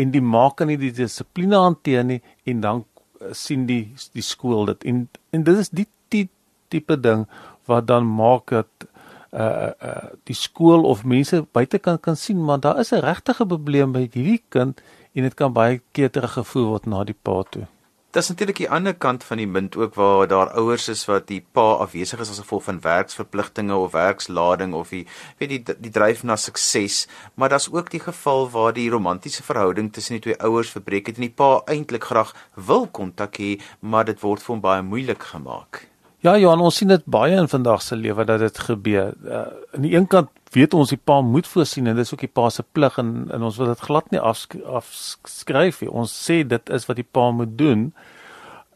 en 0.00 0.12
die 0.14 0.22
ma 0.24 0.48
kan 0.56 0.70
nie 0.70 0.78
die 0.80 0.92
dissipline 0.96 1.58
hanteer 1.60 2.06
nie 2.06 2.20
en 2.48 2.62
dan 2.64 2.84
uh, 3.20 3.32
sien 3.36 3.66
die 3.68 3.82
die 4.16 4.24
skool 4.24 4.70
dit 4.72 4.86
en 4.92 5.08
en 5.36 5.44
dit 5.46 5.64
is 5.64 5.72
die 5.74 5.88
die 6.14 6.26
tipe 6.72 6.96
ding 6.96 7.26
wat 7.70 7.88
dan 7.90 8.06
maak 8.08 8.54
dat 8.54 8.88
uh 9.30 9.70
uh 9.90 10.06
die 10.26 10.34
skool 10.34 10.86
of 10.90 11.04
mense 11.04 11.42
buitekant 11.54 12.02
kan 12.06 12.16
sien 12.16 12.40
maar 12.46 12.60
daar 12.60 12.80
is 12.80 12.92
'n 12.92 13.04
regte 13.04 13.34
probleem 13.34 13.92
by 13.92 14.08
hierdie 14.12 14.42
kind 14.48 14.80
en 15.14 15.22
dit 15.22 15.34
kan 15.34 15.52
baie 15.52 15.80
keer 15.92 16.10
teruggevoer 16.10 16.66
word 16.72 16.86
na 16.86 17.04
die 17.04 17.18
pa 17.22 17.42
toe. 17.50 17.66
Dis 18.10 18.26
natuurlik 18.26 18.58
die 18.58 18.70
ander 18.74 18.94
kant 18.98 19.22
van 19.22 19.38
die 19.38 19.46
munt 19.46 19.76
ook 19.78 19.94
waar 19.94 20.26
daar 20.26 20.48
ouers 20.58 20.88
is 20.90 21.04
wat 21.06 21.28
die 21.28 21.44
pa 21.54 21.66
afwesig 21.84 22.18
is 22.24 22.32
as 22.32 22.40
gevolg 22.42 22.64
van 22.66 22.80
werksverpligtinge 22.82 23.76
of 23.78 23.92
werkslading 23.94 24.74
of 24.74 24.90
die 24.90 25.04
weet 25.38 25.52
die 25.52 25.76
die 25.84 25.92
dryf 25.94 26.24
na 26.26 26.34
sukses, 26.36 27.04
maar 27.38 27.54
daar's 27.54 27.70
ook 27.70 27.92
die 27.94 28.02
geval 28.02 28.50
waar 28.50 28.74
die 28.74 28.88
romantiese 28.90 29.46
verhouding 29.46 29.92
tussen 29.92 30.18
die 30.18 30.24
twee 30.26 30.40
ouers 30.42 30.74
verbreek 30.74 31.06
het 31.06 31.22
en 31.22 31.28
die 31.28 31.36
pa 31.42 31.52
eintlik 31.70 32.10
graag 32.10 32.34
wil 32.70 32.88
kontak 32.90 33.38
hê, 33.38 33.52
maar 33.78 34.10
dit 34.10 34.26
word 34.26 34.42
vir 34.42 34.54
hom 34.56 34.66
baie 34.66 34.82
moeilik 34.82 35.30
gemaak. 35.30 35.89
Ja, 36.20 36.34
Johan, 36.36 36.60
ons 36.60 36.76
sien 36.76 36.90
dit 36.92 37.04
baie 37.08 37.32
in 37.32 37.46
vandag 37.48 37.80
se 37.80 37.96
lewe 37.96 38.26
dat 38.28 38.42
dit 38.42 38.58
gebeur. 38.60 39.14
Uh, 39.24 39.46
aan 39.72 39.84
die 39.86 39.94
een 39.94 40.04
kant 40.06 40.28
weet 40.52 40.74
ons 40.76 40.90
die 40.92 40.98
pa 41.00 41.22
moet 41.24 41.46
voorsien 41.48 41.86
en 41.88 41.96
dis 41.96 42.12
ook 42.12 42.20
die 42.26 42.28
pa 42.28 42.50
se 42.52 42.60
plig 42.76 42.98
en, 43.00 43.14
en 43.32 43.46
ons 43.48 43.56
wil 43.56 43.70
dit 43.70 43.84
glad 43.86 44.10
nie 44.12 44.20
afskryf 44.20 45.78
nie. 45.80 45.88
Ons 45.88 46.12
sê 46.12 46.42
dit 46.44 46.72
is 46.76 46.84
wat 46.90 47.00
die 47.00 47.06
pa 47.08 47.30
moet 47.32 47.54
doen. 47.56 47.86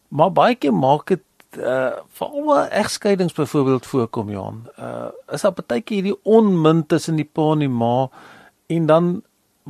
Maar 0.08 0.32
baie 0.32 0.56
keer 0.56 0.72
maak 0.72 1.12
dit 1.12 1.24
uh 1.60 2.00
veral 2.16 2.46
waar 2.48 2.72
egskeidings 2.80 3.36
byvoorbeeld 3.36 3.90
voorkom 3.92 4.32
Johan. 4.32 4.64
Uh 4.80 5.12
is 5.36 5.44
daar 5.44 5.52
baie 5.58 5.84
keer 5.84 6.00
hierdie 6.00 6.16
onmin 6.24 6.80
tussen 6.88 7.20
die 7.20 7.28
pa 7.28 7.50
en 7.52 7.66
die 7.66 7.68
ma 7.68 8.08
en 8.72 8.88
dan 8.88 9.12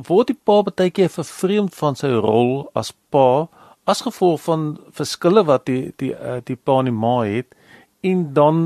word 0.07 0.31
die 0.31 0.39
pa 0.47 0.61
baie 0.71 0.95
keer 0.95 1.11
vervreemd 1.11 1.75
van 1.75 1.99
sy 1.99 2.15
rol 2.23 2.69
as 2.73 2.95
pa 3.11 3.49
as 3.83 4.07
gevolg 4.07 4.41
van 4.47 4.65
verskille 4.95 5.43
wat 5.51 5.67
die 5.67 5.91
die 5.99 6.15
uh, 6.15 6.39
die 6.47 6.55
pa 6.55 6.79
en 6.79 6.93
die 6.93 6.97
ma 7.03 7.19
het 7.27 7.51
en 8.05 8.33
dan 8.33 8.57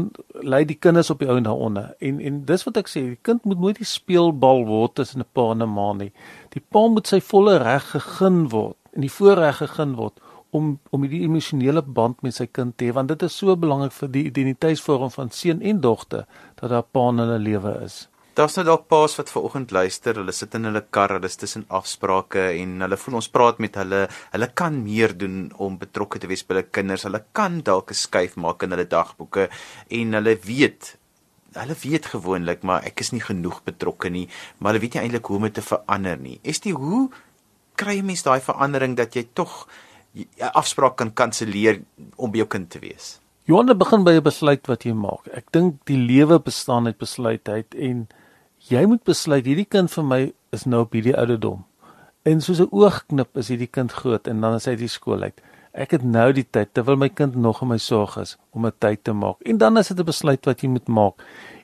lê 0.43 0.63
die 0.67 0.77
kinders 0.83 1.09
op 1.13 1.21
die 1.21 1.29
ou 1.29 1.37
en 1.39 1.45
daaronder. 1.47 1.93
En 1.99 2.19
en 2.19 2.41
dis 2.45 2.65
wat 2.67 2.79
ek 2.81 2.89
sê, 2.91 3.03
die 3.13 3.21
kind 3.27 3.45
moet 3.47 3.61
nooit 3.63 3.79
die 3.79 3.87
speelbal 3.87 4.65
word 4.67 4.97
tussen 4.99 5.23
'n 5.23 5.29
pa 5.33 5.51
en 5.51 5.63
'n 5.63 5.73
ma 5.73 5.93
nie. 5.93 6.11
Die 6.55 6.63
pa 6.71 6.87
moet 6.87 7.07
sy 7.07 7.19
volle 7.31 7.57
reg 7.63 7.85
gegeen 7.91 8.49
word 8.49 8.75
en 8.93 9.01
die 9.01 9.15
voorreg 9.17 9.57
gegeen 9.63 9.95
word 9.95 10.19
om 10.49 10.79
om 10.89 11.07
die 11.07 11.23
emosionele 11.23 11.81
band 11.81 12.21
met 12.21 12.35
sy 12.35 12.47
kind 12.47 12.77
te 12.77 12.85
hê 12.85 12.93
want 12.93 13.07
dit 13.07 13.23
is 13.23 13.37
so 13.37 13.55
belangrik 13.55 13.93
vir 14.01 14.09
die 14.09 14.25
identiteitsvorm 14.31 15.11
van 15.11 15.29
seun 15.29 15.61
en 15.61 15.81
dogter 15.81 16.25
dat 16.55 16.69
daar 16.69 16.83
'n 16.83 16.91
pa 16.91 17.09
in 17.09 17.17
hulle 17.23 17.39
lewe 17.39 17.73
is. 17.85 18.07
Daar's 18.39 18.53
nou 18.55 18.63
dalk 18.63 18.85
paas 18.87 19.17
wat 19.19 19.27
ver 19.33 19.43
oggend 19.43 19.73
luister, 19.75 20.15
hulle 20.15 20.31
sit 20.31 20.53
in 20.55 20.63
hulle 20.69 20.79
kar, 20.95 21.11
hulle 21.11 21.27
is 21.27 21.35
tussen 21.35 21.65
afsprake 21.75 22.45
en 22.61 22.77
hulle 22.85 22.97
voel 23.01 23.17
ons 23.19 23.27
praat 23.33 23.57
met 23.59 23.75
hulle. 23.75 24.05
Hulle 24.31 24.47
kan 24.61 24.77
meer 24.79 25.11
doen 25.11 25.49
om 25.59 25.75
betrokke 25.81 26.21
te 26.23 26.29
wees 26.31 26.45
by 26.47 26.53
hulle 26.55 26.69
kinders. 26.77 27.03
Hulle 27.03 27.19
kan 27.35 27.57
dalk 27.67 27.91
'n 27.91 27.99
skuif 27.99 28.37
maak 28.39 28.63
in 28.63 28.71
hulle 28.71 28.85
dagboeke 28.87 29.49
en 29.89 30.13
hulle 30.13 30.35
weet 30.47 30.95
hulle 31.59 31.75
weet 31.83 32.05
gewoonlik 32.05 32.63
maar 32.63 32.85
ek 32.85 33.01
is 33.01 33.11
nie 33.11 33.19
genoeg 33.19 33.59
betrokke 33.65 34.09
nie, 34.09 34.29
maar 34.59 34.71
hulle 34.71 34.83
weet 34.85 34.93
nie 34.93 35.01
eintlik 35.03 35.25
hoe 35.25 35.35
om 35.37 35.43
dit 35.43 35.53
te 35.53 35.61
verander 35.61 36.17
nie. 36.17 36.39
Is 36.43 36.59
dit 36.59 36.73
hoe 36.73 37.09
kry 37.75 37.95
jy 37.95 38.03
mens 38.03 38.23
daai 38.23 38.39
verandering 38.39 38.95
dat 38.95 39.15
jy 39.15 39.27
tog 39.33 39.67
'n 40.15 40.53
afspraak 40.53 40.95
kan 40.95 41.11
kanselleer 41.11 41.81
om 42.15 42.31
by 42.31 42.37
jou 42.37 42.47
kind 42.47 42.69
te 42.69 42.79
wees? 42.79 43.19
Johanne 43.45 43.75
begin 43.75 44.03
by 44.05 44.11
'n 44.11 44.23
besluit 44.23 44.67
wat 44.67 44.85
jy 44.85 44.93
maak. 44.93 45.27
Ek 45.33 45.51
dink 45.51 45.85
die 45.85 45.97
lewe 45.97 46.39
bestaan 46.39 46.85
uit 46.85 46.97
besluitheid 46.97 47.75
en 47.75 48.07
jy 48.69 48.85
moet 48.85 49.01
besluit 49.07 49.45
hierdie 49.45 49.67
kind 49.67 49.91
vir 49.91 50.05
my 50.05 50.19
is 50.55 50.65
nou 50.69 50.83
op 50.85 50.93
hierdie 50.93 51.15
ouderdom. 51.17 51.63
En 52.29 52.41
soos 52.41 52.59
'n 52.61 52.69
oogknip 52.71 53.37
is 53.37 53.49
hierdie 53.49 53.71
kind 53.71 53.91
groot 53.91 54.27
en 54.27 54.41
dan 54.41 54.55
is 54.55 54.65
hy 54.65 54.71
uit 54.71 54.79
die 54.85 54.87
skool 54.87 55.23
uit. 55.23 55.41
Ek 55.73 55.91
het 55.91 56.03
nou 56.03 56.31
die 56.33 56.45
tyd 56.51 56.73
terwyl 56.73 56.97
my 56.97 57.09
kind 57.09 57.35
nog 57.35 57.61
in 57.61 57.67
my 57.67 57.77
sorg 57.77 58.17
is 58.17 58.37
om 58.51 58.65
'n 58.65 58.73
tyd 58.79 59.03
te 59.03 59.13
maak. 59.13 59.37
En 59.45 59.57
dan 59.57 59.77
is 59.77 59.87
dit 59.87 59.99
'n 59.99 60.05
besluit 60.05 60.45
wat 60.45 60.61
jy 60.61 60.69
moet 60.69 60.87
maak. 60.87 61.13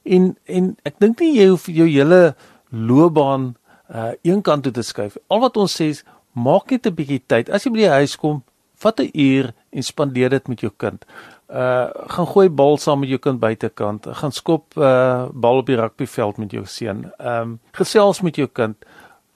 En 0.04 0.38
en 0.46 0.78
ek 0.84 1.00
dink 1.00 1.20
nie 1.20 1.38
jy 1.38 1.48
hoef 1.48 1.66
jou 1.68 1.88
hele 1.88 2.36
loopbaan 2.70 3.56
uh 3.90 4.12
een 4.22 4.42
kant 4.42 4.64
toe 4.64 4.72
te 4.72 4.82
skuif. 4.82 5.18
Al 5.28 5.40
wat 5.40 5.58
ons 5.58 5.82
sê 5.82 5.90
is 5.90 6.04
maak 6.34 6.72
net 6.72 6.86
'n 6.88 6.96
bietjie 6.96 7.22
tyd. 7.28 7.50
As 7.50 7.64
jy 7.64 7.72
by 7.72 7.78
die 7.78 7.90
huis 7.90 8.16
kom, 8.16 8.44
vat 8.76 9.00
'n 9.00 9.10
uur 9.14 9.54
en 9.72 9.84
spandeer 9.84 10.30
dit 10.30 10.48
met 10.48 10.60
jou 10.60 10.72
kind 10.78 11.06
uh 11.50 11.90
gaan 12.08 12.28
gooi 12.28 12.50
bal 12.50 12.78
saam 12.78 13.00
met 13.00 13.10
jou 13.10 13.20
kind 13.20 13.40
buitekant. 13.40 14.08
Gaan 14.10 14.32
skop 14.32 14.78
uh 14.78 15.28
bal 15.34 15.58
op 15.58 15.66
die 15.66 15.76
rugbyveld 15.76 16.38
met 16.38 16.52
jou 16.52 16.66
seun. 16.66 17.12
Ehm 17.18 17.42
um, 17.42 17.60
gesels 17.72 18.22
met 18.22 18.36
jou 18.36 18.48
kind. 18.48 18.76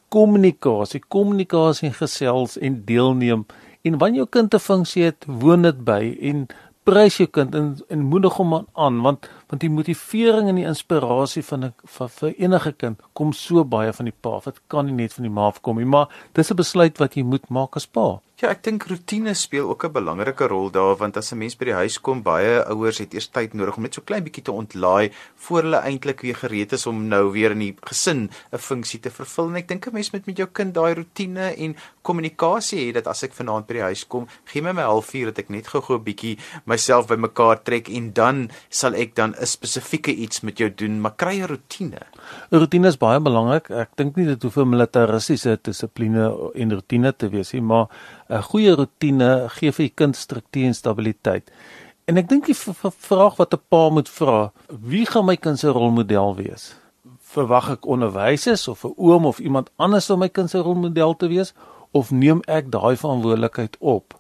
Kommunikasie, 0.10 1.04
kommunikasie 1.08 1.88
en 1.88 1.94
gesels 1.94 2.58
en 2.58 2.86
deelneem. 2.86 3.46
En 3.82 3.98
wanneer 3.98 4.18
jou 4.18 4.30
kind 4.30 4.54
'n 4.54 4.60
funksie 4.60 5.04
het, 5.04 5.26
woon 5.28 5.62
dit 5.62 5.84
by 5.84 6.18
en 6.22 6.48
prys 6.84 7.18
jou 7.18 7.30
kind 7.30 7.56
en 7.56 7.78
en 7.88 8.00
moedig 8.00 8.34
hom 8.34 8.66
aan 8.74 9.02
want 9.02 9.30
want 9.50 9.62
die 9.62 9.70
motivering 9.70 10.48
en 10.50 10.56
die 10.56 10.68
inspirasie 10.70 11.44
van 11.44 11.64
'n 11.66 11.74
vir 12.20 12.34
enige 12.38 12.72
kind 12.72 13.02
kom 13.14 13.34
so 13.34 13.64
baie 13.64 13.94
van 13.94 14.06
die 14.06 14.20
pa. 14.22 14.40
Dit 14.46 14.62
kan 14.68 14.86
nie 14.86 14.94
net 14.94 15.14
van 15.14 15.24
die 15.24 15.34
ma 15.38 15.48
afkom 15.48 15.78
nie, 15.78 15.86
maar 15.86 16.08
dis 16.34 16.52
'n 16.52 16.56
besluit 16.56 16.98
wat 17.00 17.16
jy 17.16 17.24
moet 17.24 17.50
maak 17.50 17.76
as 17.76 17.88
pa. 17.88 18.22
Ja, 18.40 18.54
ek 18.54 18.62
dink 18.64 18.86
rotine 18.88 19.34
speel 19.36 19.68
ook 19.68 19.84
'n 19.84 19.92
belangrike 19.92 20.48
rol 20.48 20.70
daar 20.72 20.96
want 20.96 21.18
as 21.18 21.34
'n 21.34 21.38
mens 21.38 21.58
by 21.58 21.66
die 21.66 21.74
huis 21.74 22.00
kom, 22.00 22.24
baie 22.24 22.64
ouers 22.72 23.00
het 23.00 23.14
eers 23.14 23.28
tyd 23.28 23.54
nodig 23.54 23.76
om 23.76 23.84
net 23.84 23.94
so 23.94 24.02
klein 24.02 24.24
bietjie 24.24 24.44
te 24.44 24.52
ontlaai 24.52 25.12
voor 25.36 25.62
hulle 25.64 25.82
eintlik 25.84 26.22
weer 26.22 26.36
gereed 26.36 26.72
is 26.72 26.86
om 26.88 27.08
nou 27.08 27.32
weer 27.32 27.52
in 27.52 27.60
die 27.60 27.76
gesin 27.84 28.30
'n 28.54 28.58
funksie 28.58 29.00
te 29.00 29.10
vervul. 29.10 29.50
En 29.50 29.56
ek 29.56 29.68
dink 29.68 29.88
'n 29.88 29.94
mens 29.94 30.12
moet 30.12 30.26
met 30.26 30.38
jou 30.38 30.48
kind 30.48 30.74
daai 30.74 30.94
rotine 30.94 31.54
en 31.58 31.76
kommunikasie 32.02 32.80
hê 32.80 32.94
dat 32.94 33.08
as 33.08 33.24
ek 33.24 33.34
vanaand 33.34 33.68
by 33.68 33.74
die 33.74 33.82
huis 33.82 34.08
kom, 34.08 34.28
gee 34.46 34.62
my 34.62 34.72
my 34.72 34.84
halfuur 34.84 35.26
dat 35.26 35.40
ek 35.40 35.50
net 35.50 35.68
gou-gou 35.68 35.98
'n 35.98 36.04
bietjie 36.04 36.38
myself 36.66 37.08
bymekaar 37.08 37.64
trek 37.64 37.90
en 37.90 38.14
dan 38.14 38.50
sal 38.70 38.94
ek 38.94 39.16
dan 39.16 39.36
'n 39.40 39.46
spesifieke 39.46 40.14
iets 40.14 40.42
met 40.42 40.58
jou 40.58 40.70
doen, 40.76 41.02
maar 41.02 41.16
kry 41.16 41.40
'n 41.40 41.48
rotine. 41.48 42.02
'n 42.52 42.58
Rotine 42.58 42.88
is 42.88 42.98
baie 42.98 43.20
belangrik. 43.20 43.70
Ek 43.70 43.90
dink 43.96 44.16
nie 44.16 44.26
dit 44.26 44.44
hoef 44.44 44.58
'n 44.58 44.70
militaristiese 44.70 45.60
dissipline 45.62 46.52
en 46.56 46.74
rotine 46.74 47.16
te 47.16 47.30
wees 47.30 47.54
nie, 47.54 47.62
maar 47.62 47.88
'n 48.30 48.42
goeie 48.42 48.76
rotine 48.76 49.50
gee 49.50 49.72
vir 49.72 49.86
die 49.86 49.96
kind 49.96 50.16
struktuur 50.16 50.66
en 50.66 50.74
stabiliteit. 50.74 51.52
En 52.06 52.18
ek 52.18 52.28
dink 52.30 52.46
die 52.46 52.58
vraag 52.58 53.36
wat 53.38 53.54
'n 53.54 53.62
pa 53.70 53.90
moet 53.90 54.10
vra, 54.10 54.52
wie 54.68 55.06
gaan 55.06 55.26
my 55.26 55.36
kind 55.36 55.60
se 55.60 55.70
rolmodel 55.70 56.36
wees? 56.36 56.76
Verwag 57.22 57.70
ek 57.70 57.86
onderwysers 57.86 58.68
of 58.68 58.84
'n 58.84 58.94
oom 58.98 59.26
of 59.26 59.40
iemand 59.40 59.70
anders 59.78 60.10
om 60.10 60.20
my 60.20 60.30
kind 60.30 60.50
se 60.50 60.58
rolmodel 60.58 61.16
te 61.16 61.28
wees 61.28 61.54
of 61.92 62.12
neem 62.12 62.42
ek 62.48 62.72
daai 62.72 62.96
verantwoordelikheid 62.96 63.78
op 63.80 64.20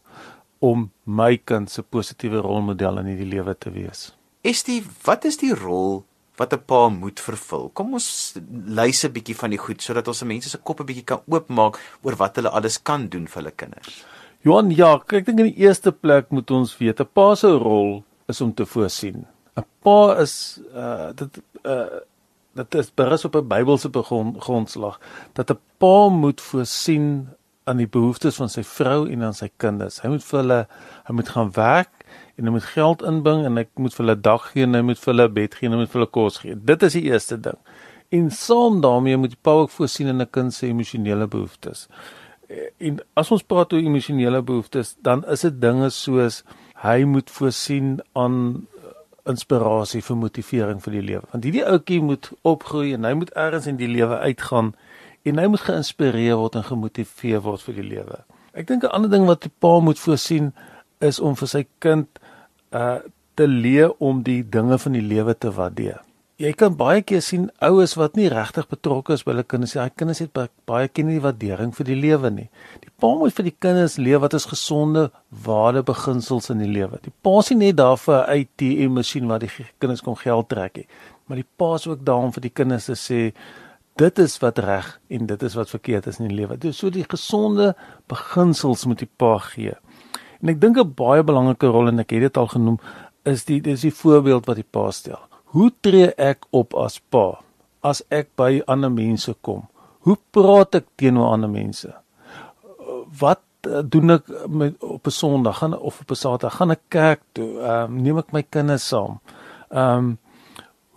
om 0.59 0.91
my 1.03 1.37
kind 1.37 1.71
se 1.71 1.81
positiewe 1.81 2.41
rolmodel 2.41 2.99
in 2.99 3.05
hierdie 3.05 3.33
lewe 3.35 3.57
te 3.57 3.71
wees? 3.71 4.18
Is 4.41 4.63
die 4.63 4.83
wat 5.03 5.25
is 5.25 5.37
die 5.37 5.53
rol 5.53 6.05
wat 6.39 6.53
'n 6.53 6.63
pa 6.65 6.89
moet 6.89 7.19
vervul. 7.19 7.69
Kom 7.73 7.93
ons 7.93 8.35
lys 8.65 9.03
'n 9.03 9.11
bietjie 9.11 9.35
van 9.35 9.49
die 9.49 9.59
goed 9.59 9.81
sodat 9.81 10.07
ons 10.07 10.17
se 10.17 10.25
mense 10.25 10.49
se 10.49 10.57
koppe 10.57 10.83
bietjie 10.83 11.03
kan 11.03 11.21
oopmaak 11.27 11.79
oor 12.03 12.15
wat 12.15 12.35
hulle 12.35 12.49
alles 12.49 12.77
kan 12.77 13.07
doen 13.07 13.27
vir 13.27 13.41
hulle 13.41 13.51
kinders. 13.51 14.05
Johan, 14.41 14.71
ja, 14.71 14.95
ek 14.95 15.25
dink 15.25 15.39
in 15.39 15.51
die 15.51 15.65
eerste 15.65 15.91
plek 15.91 16.31
moet 16.31 16.51
ons 16.51 16.77
weet 16.77 17.01
'n 17.01 17.09
pa 17.13 17.35
se 17.35 17.47
rol 17.47 18.03
is 18.27 18.41
om 18.41 18.53
te 18.53 18.65
voorsien. 18.65 19.25
'n 19.57 19.65
Pa 19.83 20.15
is 20.21 20.59
uh 20.73 21.11
dit 21.13 21.41
uh 21.65 21.99
dit 22.55 22.75
is 22.75 22.91
berus 22.91 23.25
op 23.25 23.35
'n 23.35 23.47
Bybelse 23.47 23.89
grondslag 24.39 24.99
dat 25.33 25.51
'n 25.51 25.59
pa 25.77 26.09
moet 26.09 26.41
voorsien 26.41 27.27
aan 27.65 27.77
die 27.77 27.87
behoeftes 27.87 28.35
van 28.35 28.49
sy 28.49 28.63
vrou 28.63 29.09
en 29.09 29.23
aan 29.23 29.33
sy 29.33 29.49
kinders. 29.57 30.01
Hy 30.01 30.09
moet 30.09 30.23
vir 30.23 30.39
hulle 30.39 30.67
hy 31.05 31.13
moet 31.13 31.29
gaan 31.29 31.51
werk 31.51 31.98
en 32.39 32.47
hy 32.47 32.53
moet 32.55 32.67
geld 32.71 33.03
inbring 33.03 33.43
en 33.45 33.59
hy 33.59 33.65
moet 33.83 33.95
vir 33.95 34.05
hulle 34.05 34.15
dag 34.27 34.45
gee 34.53 34.63
en 34.63 34.77
hy 34.77 34.81
moet 34.87 35.01
vir 35.01 35.11
hulle 35.13 35.27
bed 35.35 35.57
gee 35.59 35.67
en 35.67 35.75
hy 35.75 35.81
moet 35.81 35.91
vir 35.91 35.99
hulle 35.99 36.13
kos 36.17 36.39
gee. 36.43 36.55
Dit 36.71 36.85
is 36.87 36.95
die 36.95 37.03
eerste 37.11 37.37
ding. 37.49 37.59
En 38.15 38.31
saam 38.33 38.79
daarmee 38.81 39.19
moet 39.19 39.35
die 39.35 39.43
pa 39.43 39.57
ook 39.59 39.73
voorsien 39.75 40.07
in 40.07 40.21
'n 40.21 40.29
kind 40.31 40.53
se 40.53 40.67
emosionele 40.67 41.27
behoeftes. 41.27 41.87
En 42.79 42.97
as 43.13 43.31
ons 43.31 43.43
praat 43.43 43.73
oor 43.73 43.79
emosionele 43.79 44.41
behoeftes, 44.41 44.95
dan 45.01 45.25
is 45.25 45.41
dit 45.41 45.61
dinge 45.61 45.89
soos 45.89 46.43
hy 46.81 47.03
moet 47.03 47.29
voorsien 47.29 47.99
aan 48.13 48.65
inspirasie 49.29 50.01
vir 50.01 50.17
motivering 50.17 50.81
vir 50.81 50.93
die 50.93 51.01
lewe. 51.01 51.27
Want 51.31 51.43
hierdie 51.43 51.65
ouetjie 51.65 52.01
moet 52.01 52.31
opgroei 52.41 52.93
en 52.93 53.03
hy 53.03 53.13
moet 53.13 53.33
ergens 53.35 53.67
in 53.67 53.77
die 53.77 53.87
lewe 53.87 54.17
uitgaan 54.17 54.73
en 55.27 55.37
hy 55.37 55.47
moet 55.47 55.65
geïnspireer 55.67 56.39
word 56.39 56.55
en 56.55 56.63
gemotiveer 56.63 57.43
word 57.45 57.61
vir 57.61 57.75
die 57.81 57.87
lewe. 57.89 58.23
Ek 58.53 58.67
dink 58.67 58.83
'n 58.83 58.95
ander 58.95 59.09
ding 59.09 59.25
wat 59.25 59.45
'n 59.45 59.51
pa 59.59 59.79
moet 59.79 59.99
voorsien 59.99 60.53
is 60.99 61.19
om 61.19 61.35
vir 61.35 61.47
sy 61.47 61.67
kind 61.79 62.07
uh 62.71 62.99
te 63.39 63.47
leer 63.47 63.93
om 64.03 64.17
die 64.23 64.41
dinge 64.43 64.77
van 64.77 64.91
die 64.91 65.01
lewe 65.01 65.31
te 65.37 65.51
waardeer 65.55 66.01
jy 66.39 66.51
kan 66.55 66.75
baie 66.79 67.01
keer 67.03 67.21
sien 67.23 67.49
oues 67.65 67.97
wat 67.99 68.15
nie 68.15 68.29
regtig 68.31 68.67
betrokke 68.71 69.15
is 69.17 69.25
by 69.27 69.33
hulle 69.33 69.43
kinders 69.43 69.73
nie. 69.75 69.81
Hy 69.83 69.91
kinders 69.99 70.21
het 70.23 70.37
baie 70.69 70.87
keer 70.87 71.07
nie 71.07 71.17
die 71.17 71.23
waardering 71.25 71.73
vir 71.75 71.89
die 71.89 71.97
lewe 71.99 72.31
nie. 72.31 72.47
Die 72.79 72.91
pa 73.01 73.11
moet 73.19 73.35
vir 73.35 73.49
die 73.49 73.55
kinders 73.65 73.97
leer 73.99 74.21
wat 74.23 74.37
is 74.37 74.47
gesonde 74.47 75.09
waardebeginsels 75.47 76.49
in 76.53 76.63
die 76.63 76.71
lewe. 76.71 77.01
Die 77.03 77.11
pa 77.11 77.41
sien 77.43 77.59
net 77.59 77.75
daar 77.81 77.99
vir 77.99 78.23
'n 78.23 78.39
ATM 78.39 78.95
masjien 78.95 79.27
waar 79.27 79.43
die 79.43 79.51
kinders 79.79 80.01
kon 80.01 80.15
geld 80.15 80.49
trek 80.49 80.77
nie. 80.77 80.87
Maar 81.27 81.43
die 81.43 81.49
pa 81.57 81.75
is 81.75 81.87
ook 81.87 82.05
daar 82.05 82.23
om 82.23 82.31
vir 82.31 82.41
die 82.41 82.55
kinders 82.55 82.85
te 82.85 82.95
sê 82.95 83.33
dit 83.97 84.19
is 84.19 84.39
wat 84.39 84.59
reg 84.59 84.99
en 85.09 85.25
dit 85.25 85.43
is 85.43 85.55
wat 85.55 85.69
verkeerd 85.69 86.07
is 86.07 86.19
in 86.19 86.29
die 86.29 86.35
lewe. 86.35 86.57
Is 86.63 86.77
so 86.77 86.89
die 86.89 87.03
gesonde 87.03 87.75
beginsels 88.07 88.85
moet 88.85 88.99
die 88.99 89.11
pa 89.17 89.37
gee. 89.37 89.75
En 90.41 90.49
ek 90.49 90.61
dink 90.61 90.77
'n 90.77 90.93
baie 90.95 91.23
belangrike 91.23 91.67
rol 91.67 91.87
en 91.87 91.99
ek 91.99 92.11
het 92.11 92.21
dit 92.21 92.37
al 92.37 92.47
genoem 92.47 92.79
is 93.23 93.45
die 93.45 93.61
dis 93.61 93.81
die 93.81 93.93
voorbeeld 93.93 94.45
wat 94.45 94.55
die 94.55 94.71
pa 94.71 94.91
stel. 94.91 95.19
Hoe 95.53 95.71
tree 95.81 96.13
ek 96.17 96.45
op 96.51 96.73
as 96.73 96.99
pa 96.99 97.41
as 97.81 98.03
ek 98.09 98.29
by 98.35 98.61
ander 98.67 98.91
mense 98.91 99.33
kom? 99.41 99.67
Hoe 100.05 100.17
praat 100.31 100.75
ek 100.75 100.85
teenoor 100.95 101.33
ander 101.33 101.49
mense? 101.49 101.93
Wat 103.19 103.41
eh, 103.67 103.81
doen 103.83 104.11
ek 104.11 104.23
met 104.47 104.83
op 104.83 105.07
'n 105.07 105.11
Sondag 105.11 105.57
gaan 105.57 105.73
of 105.73 106.01
op 106.01 106.11
'n 106.11 106.15
Saterdag 106.15 106.55
gaan 106.57 106.71
ek 106.71 106.81
kerk 106.89 107.21
toe? 107.33 107.59
Ehm 107.59 107.91
um, 107.91 108.01
neem 108.01 108.17
ek 108.17 108.31
my 108.31 108.43
kinders 108.43 108.87
saam? 108.87 109.19
Ehm 109.69 109.97
um, 109.97 110.17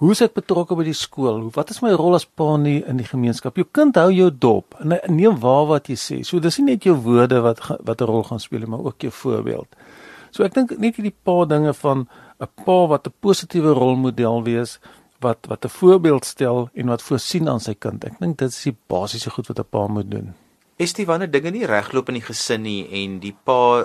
hoe 0.02 0.10
is 0.10 0.20
ek 0.24 0.32
betrokke 0.34 0.74
by 0.74 0.82
die 0.88 0.96
skool? 0.98 1.44
Wat 1.54 1.68
is 1.70 1.78
my 1.82 1.92
rol 1.94 2.16
as 2.18 2.24
pa 2.26 2.56
nie 2.58 2.80
in 2.90 2.98
die 2.98 3.06
gemeenskap? 3.06 3.54
Jou 3.54 3.68
kind 3.70 3.94
hou 4.00 4.08
jou 4.10 4.30
dop 4.34 4.74
en 4.82 4.96
neem 5.06 5.36
waar 5.44 5.68
wat 5.68 5.90
jy 5.92 5.94
sê. 5.94 6.18
So 6.26 6.42
dis 6.42 6.58
nie 6.58 6.72
net 6.72 6.88
jou 6.88 6.96
woorde 7.04 7.38
wat 7.44 7.62
wat 7.86 8.02
'n 8.02 8.10
rol 8.10 8.24
gaan 8.26 8.42
speel, 8.42 8.66
maar 8.66 8.82
ook 8.82 8.98
jou 9.06 9.12
voorbeeld. 9.12 9.68
So 10.32 10.42
ek 10.42 10.54
dink 10.54 10.74
net 10.78 10.96
hierdie 10.96 11.14
paar 11.24 11.46
dinge 11.46 11.72
van 11.72 12.08
'n 12.40 12.50
pa 12.64 12.86
wat 12.86 13.06
'n 13.06 13.14
positiewe 13.20 13.74
rolmodel 13.78 14.42
wees, 14.42 14.80
wat 15.20 15.46
wat 15.46 15.64
'n 15.64 15.68
voorbeeld 15.68 16.24
stel 16.24 16.68
en 16.74 16.86
wat 16.86 17.02
voorsien 17.02 17.48
aan 17.48 17.60
sy 17.60 17.74
kind. 17.74 18.04
Ek 18.04 18.18
dink 18.18 18.38
dit 18.38 18.48
is 18.48 18.62
die 18.62 18.76
basiese 18.88 19.30
goed 19.30 19.46
wat 19.46 19.58
'n 19.58 19.70
pa 19.70 19.86
moet 19.86 20.10
doen. 20.10 20.34
Is 20.80 20.94
dit 20.96 21.04
wanneer 21.06 21.28
dinge 21.28 21.50
nie 21.52 21.66
regloop 21.68 22.08
in 22.08 22.16
die 22.16 22.24
gesin 22.24 22.62
nie 22.64 22.86
en 23.02 23.18
die 23.20 23.34
pa 23.44 23.84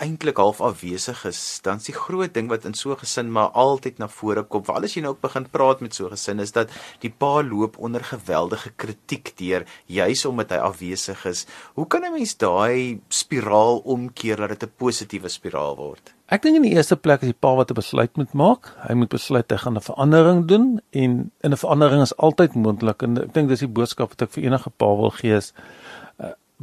eintlik 0.00 0.38
half 0.40 0.62
afwesig 0.64 1.20
is, 1.28 1.40
dan 1.66 1.82
is 1.82 1.90
die 1.90 1.96
groot 1.96 2.32
ding 2.32 2.48
wat 2.48 2.64
in 2.64 2.74
so 2.74 2.92
'n 2.92 3.02
gesin 3.02 3.30
maar 3.30 3.50
altyd 3.52 3.98
na 3.98 4.08
vore 4.08 4.42
kom, 4.42 4.64
veral 4.64 4.84
as 4.84 4.94
jy 4.96 5.02
nou 5.02 5.14
begin 5.20 5.44
praat 5.44 5.80
met 5.80 5.94
so 5.94 6.06
'n 6.06 6.16
gesin, 6.16 6.40
is 6.40 6.52
dat 6.52 6.70
die 7.00 7.10
pa 7.10 7.42
loop 7.42 7.76
onder 7.78 8.00
geweldige 8.00 8.70
kritiek 8.76 9.36
deur 9.36 9.66
juis 9.86 10.24
omdat 10.24 10.50
hy 10.50 10.56
afwesig 10.56 11.26
is. 11.26 11.46
Hoe 11.74 11.86
kan 11.86 12.04
'n 12.04 12.12
mens 12.12 12.36
daai 12.36 13.00
spiraal 13.08 13.78
omkeer 13.84 14.36
dat 14.36 14.48
dit 14.48 14.62
'n 14.62 14.72
positiewe 14.76 15.28
spiraal 15.28 15.76
word? 15.76 16.14
Ek 16.28 16.42
dink 16.42 16.56
in 16.56 16.62
die 16.62 16.74
eerste 16.74 16.96
plek 16.96 17.20
is 17.20 17.28
die 17.28 17.40
pa 17.40 17.54
wat 17.54 17.70
'n 17.70 17.74
besluit 17.74 18.16
moet 18.16 18.32
maak. 18.32 18.72
Hy 18.88 18.94
moet 18.94 19.10
besluit 19.10 19.50
hy 19.50 19.56
gaan 19.56 19.76
'n 19.76 19.80
verandering 19.80 20.46
doen 20.46 20.80
en 20.90 21.32
'n 21.42 21.56
verandering 21.56 22.02
is 22.02 22.16
altyd 22.16 22.54
moontlik 22.54 23.02
en 23.02 23.18
ek 23.18 23.34
dink 23.34 23.48
dis 23.48 23.60
die 23.60 23.68
boodskap 23.68 24.08
wat 24.08 24.22
ek 24.22 24.30
vir 24.30 24.44
enige 24.44 24.70
pa 24.70 24.86
wil 24.86 25.10
gee 25.10 25.36
is 25.36 25.52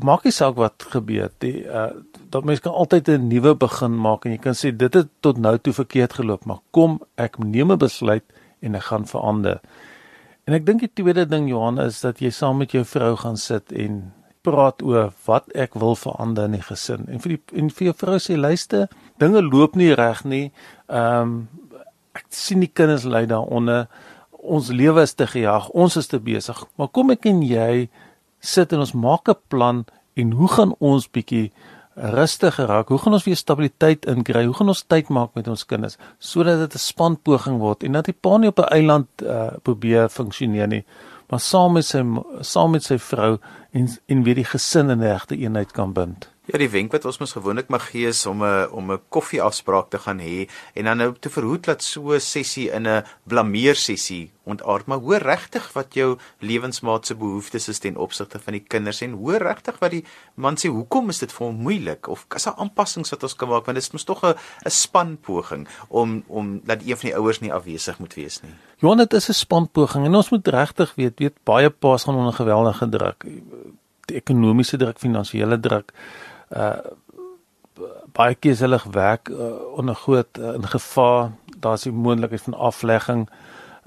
maak 0.03 0.23
nie 0.23 0.33
saak 0.35 0.55
wat 0.55 0.83
gebeur 0.93 1.31
die 1.43 1.63
uh, 1.65 1.91
dat 2.31 2.45
mens 2.47 2.59
kan 2.59 2.73
altyd 2.73 3.09
'n 3.09 3.27
nuwe 3.27 3.55
begin 3.55 3.97
maak 3.97 4.25
en 4.25 4.31
jy 4.31 4.37
kan 4.37 4.53
sê 4.53 4.75
dit 4.75 4.93
het 4.93 5.09
tot 5.19 5.37
nou 5.37 5.57
toe 5.57 5.73
verkeerd 5.73 6.13
geloop 6.13 6.45
maar 6.45 6.61
kom 6.71 7.01
ek 7.15 7.39
neem 7.39 7.71
'n 7.71 7.77
besluit 7.77 8.23
en 8.61 8.75
ek 8.75 8.83
gaan 8.83 9.05
verander. 9.05 9.59
En 10.45 10.53
ek 10.53 10.65
dink 10.65 10.79
die 10.79 10.93
tweede 10.93 11.25
ding 11.25 11.49
Johan 11.49 11.79
is 11.79 12.01
dat 12.01 12.19
jy 12.21 12.29
saam 12.29 12.57
met 12.57 12.71
jou 12.71 12.83
vrou 12.85 13.15
gaan 13.15 13.37
sit 13.37 13.71
en 13.71 14.13
praat 14.41 14.81
oor 14.81 15.11
wat 15.27 15.49
ek 15.53 15.77
wil 15.77 15.95
verander 15.95 16.49
in 16.49 16.57
die 16.57 16.65
gesin. 16.65 17.05
En 17.07 17.21
vir 17.21 17.35
die 17.35 17.59
en 17.61 17.69
vir 17.69 17.91
jou 17.91 17.95
vrou 17.97 18.17
sê 18.21 18.37
luister 18.37 18.87
dinge 19.21 19.41
loop 19.45 19.75
nie 19.75 19.93
reg 19.93 20.23
nie. 20.25 20.51
Ehm 20.89 21.21
um, 21.21 21.35
ek 22.11 22.25
sien 22.35 22.59
die 22.59 22.67
kinders 22.67 23.05
ly 23.07 23.23
daaronder. 23.29 23.85
Ons 24.31 24.67
lewe 24.75 25.05
is 25.05 25.13
te 25.15 25.27
gejaag 25.29 25.69
ons 25.69 25.95
is 25.95 26.09
te 26.11 26.19
besig. 26.19 26.65
Maar 26.75 26.89
kom 26.91 27.13
ek 27.13 27.29
en 27.29 27.43
jy 27.45 27.87
sit 28.41 28.73
en 28.73 28.83
ons 28.83 28.93
maak 28.93 29.29
'n 29.29 29.37
plan 29.47 29.85
en 30.13 30.31
hoe 30.31 30.47
gaan 30.47 30.75
ons 30.79 31.07
bietjie 31.07 31.51
rustiger 31.95 32.65
raak? 32.65 32.89
Hoe 32.89 32.97
gaan 32.97 33.13
ons 33.13 33.23
weer 33.23 33.35
stabiliteit 33.35 34.05
inkry? 34.05 34.45
Hoe 34.45 34.53
gaan 34.53 34.67
ons 34.67 34.83
tyd 34.87 35.09
maak 35.09 35.35
met 35.35 35.47
ons 35.47 35.65
kinders 35.65 35.97
sodat 36.19 36.59
dit 36.59 36.73
'n 36.73 36.77
spanpoging 36.77 37.59
word 37.59 37.83
en 37.83 37.91
dat 37.91 38.05
die 38.05 38.17
pa 38.21 38.37
nie 38.37 38.47
op 38.47 38.59
'n 38.59 38.73
eiland 38.73 39.07
uh, 39.23 39.51
probeer 39.61 40.09
funksioneer 40.09 40.67
nie, 40.67 40.85
maar 41.29 41.39
saam 41.39 41.73
met 41.73 41.85
sy 41.85 42.03
saam 42.41 42.71
met 42.71 42.83
sy 42.83 42.97
vrou 42.97 43.37
en 43.71 43.87
en 44.07 44.23
weer 44.23 44.35
die 44.35 44.51
gesin 44.53 44.89
in 44.89 44.99
'n 44.99 45.03
regte 45.03 45.37
eenheid 45.37 45.71
kan 45.71 45.93
bind. 45.93 46.29
Ja, 46.49 46.57
die 46.57 46.71
wenk 46.73 46.89
wat 46.95 47.03
ons 47.05 47.19
mos 47.21 47.35
gewoonlik 47.35 47.67
mag 47.69 47.83
gee 47.91 48.09
is 48.09 48.25
om 48.25 48.41
'n 48.41 48.65
om 48.73 48.91
'n 48.91 49.01
koffieafspraak 49.13 49.89
te 49.89 49.99
gaan 49.99 50.19
hê 50.19 50.49
en 50.73 50.85
dan 50.85 50.97
nou 50.97 51.13
te 51.13 51.29
verhoed 51.29 51.65
dat 51.65 51.83
so 51.83 52.13
'n 52.13 52.19
sessie 52.19 52.71
in 52.71 52.87
'n 52.87 53.03
blameer 53.27 53.75
sessie 53.75 54.31
ontaard, 54.43 54.85
maar 54.87 54.97
hoor 54.97 55.21
regtig 55.21 55.73
wat 55.73 55.93
jou 55.93 56.17
lewensmaat 56.39 57.05
se 57.05 57.15
behoeftes 57.15 57.67
is 57.67 57.79
ten 57.79 57.95
opsigte 57.95 58.39
van 58.39 58.53
die 58.53 58.63
kinders 58.67 59.01
en 59.01 59.11
hoor 59.11 59.37
regtig 59.37 59.79
wat 59.79 59.91
die 59.91 60.03
man 60.35 60.55
sê, 60.55 60.67
hoekom 60.67 61.09
is 61.09 61.19
dit 61.19 61.31
vir 61.31 61.47
hom 61.47 61.55
moeilik? 61.55 62.07
Of 62.07 62.25
is 62.35 62.43
daar 62.43 62.55
aanpassings 62.57 63.09
wat 63.09 63.23
ons 63.23 63.35
kan 63.35 63.49
maak? 63.49 63.65
Want 63.65 63.75
dit 63.75 63.83
is 63.83 63.91
mos 63.91 64.03
tog 64.03 64.23
'n 64.23 64.33
'n 64.65 64.69
spanpoging 64.69 65.67
om 65.89 66.23
om 66.27 66.61
dat 66.63 66.81
een 66.81 66.97
van 66.97 67.09
die 67.09 67.15
ouers 67.15 67.39
nie 67.39 67.53
afwesig 67.53 67.99
moet 67.99 68.13
wees 68.13 68.41
nie. 68.41 68.53
Johan, 68.77 68.97
dit 68.97 69.13
is 69.13 69.29
'n 69.29 69.33
spanpoging 69.33 70.05
en 70.05 70.15
ons 70.15 70.29
moet 70.29 70.47
regtig 70.47 70.95
weet, 70.95 71.19
weet 71.19 71.43
baie 71.43 71.69
paas 71.69 72.03
gaan 72.03 72.15
onder 72.15 72.33
geweldige 72.33 72.89
druk, 72.89 73.25
die 74.05 74.15
ekonomiese 74.15 74.77
druk, 74.77 74.99
finansiële 74.99 75.59
druk 75.59 75.93
uh 76.55 76.77
baie 78.11 78.35
keer 78.35 78.51
is 78.51 78.59
hulle 78.59 78.77
werk 78.91 79.29
uh, 79.31 79.53
onder 79.79 79.95
groot 79.95 80.37
uh, 80.37 80.53
in 80.53 80.67
gevaar. 80.67 81.31
Daar's 81.63 81.85
die 81.87 81.93
moontlikheid 81.95 82.41
van 82.41 82.53
aflegging. 82.53 83.21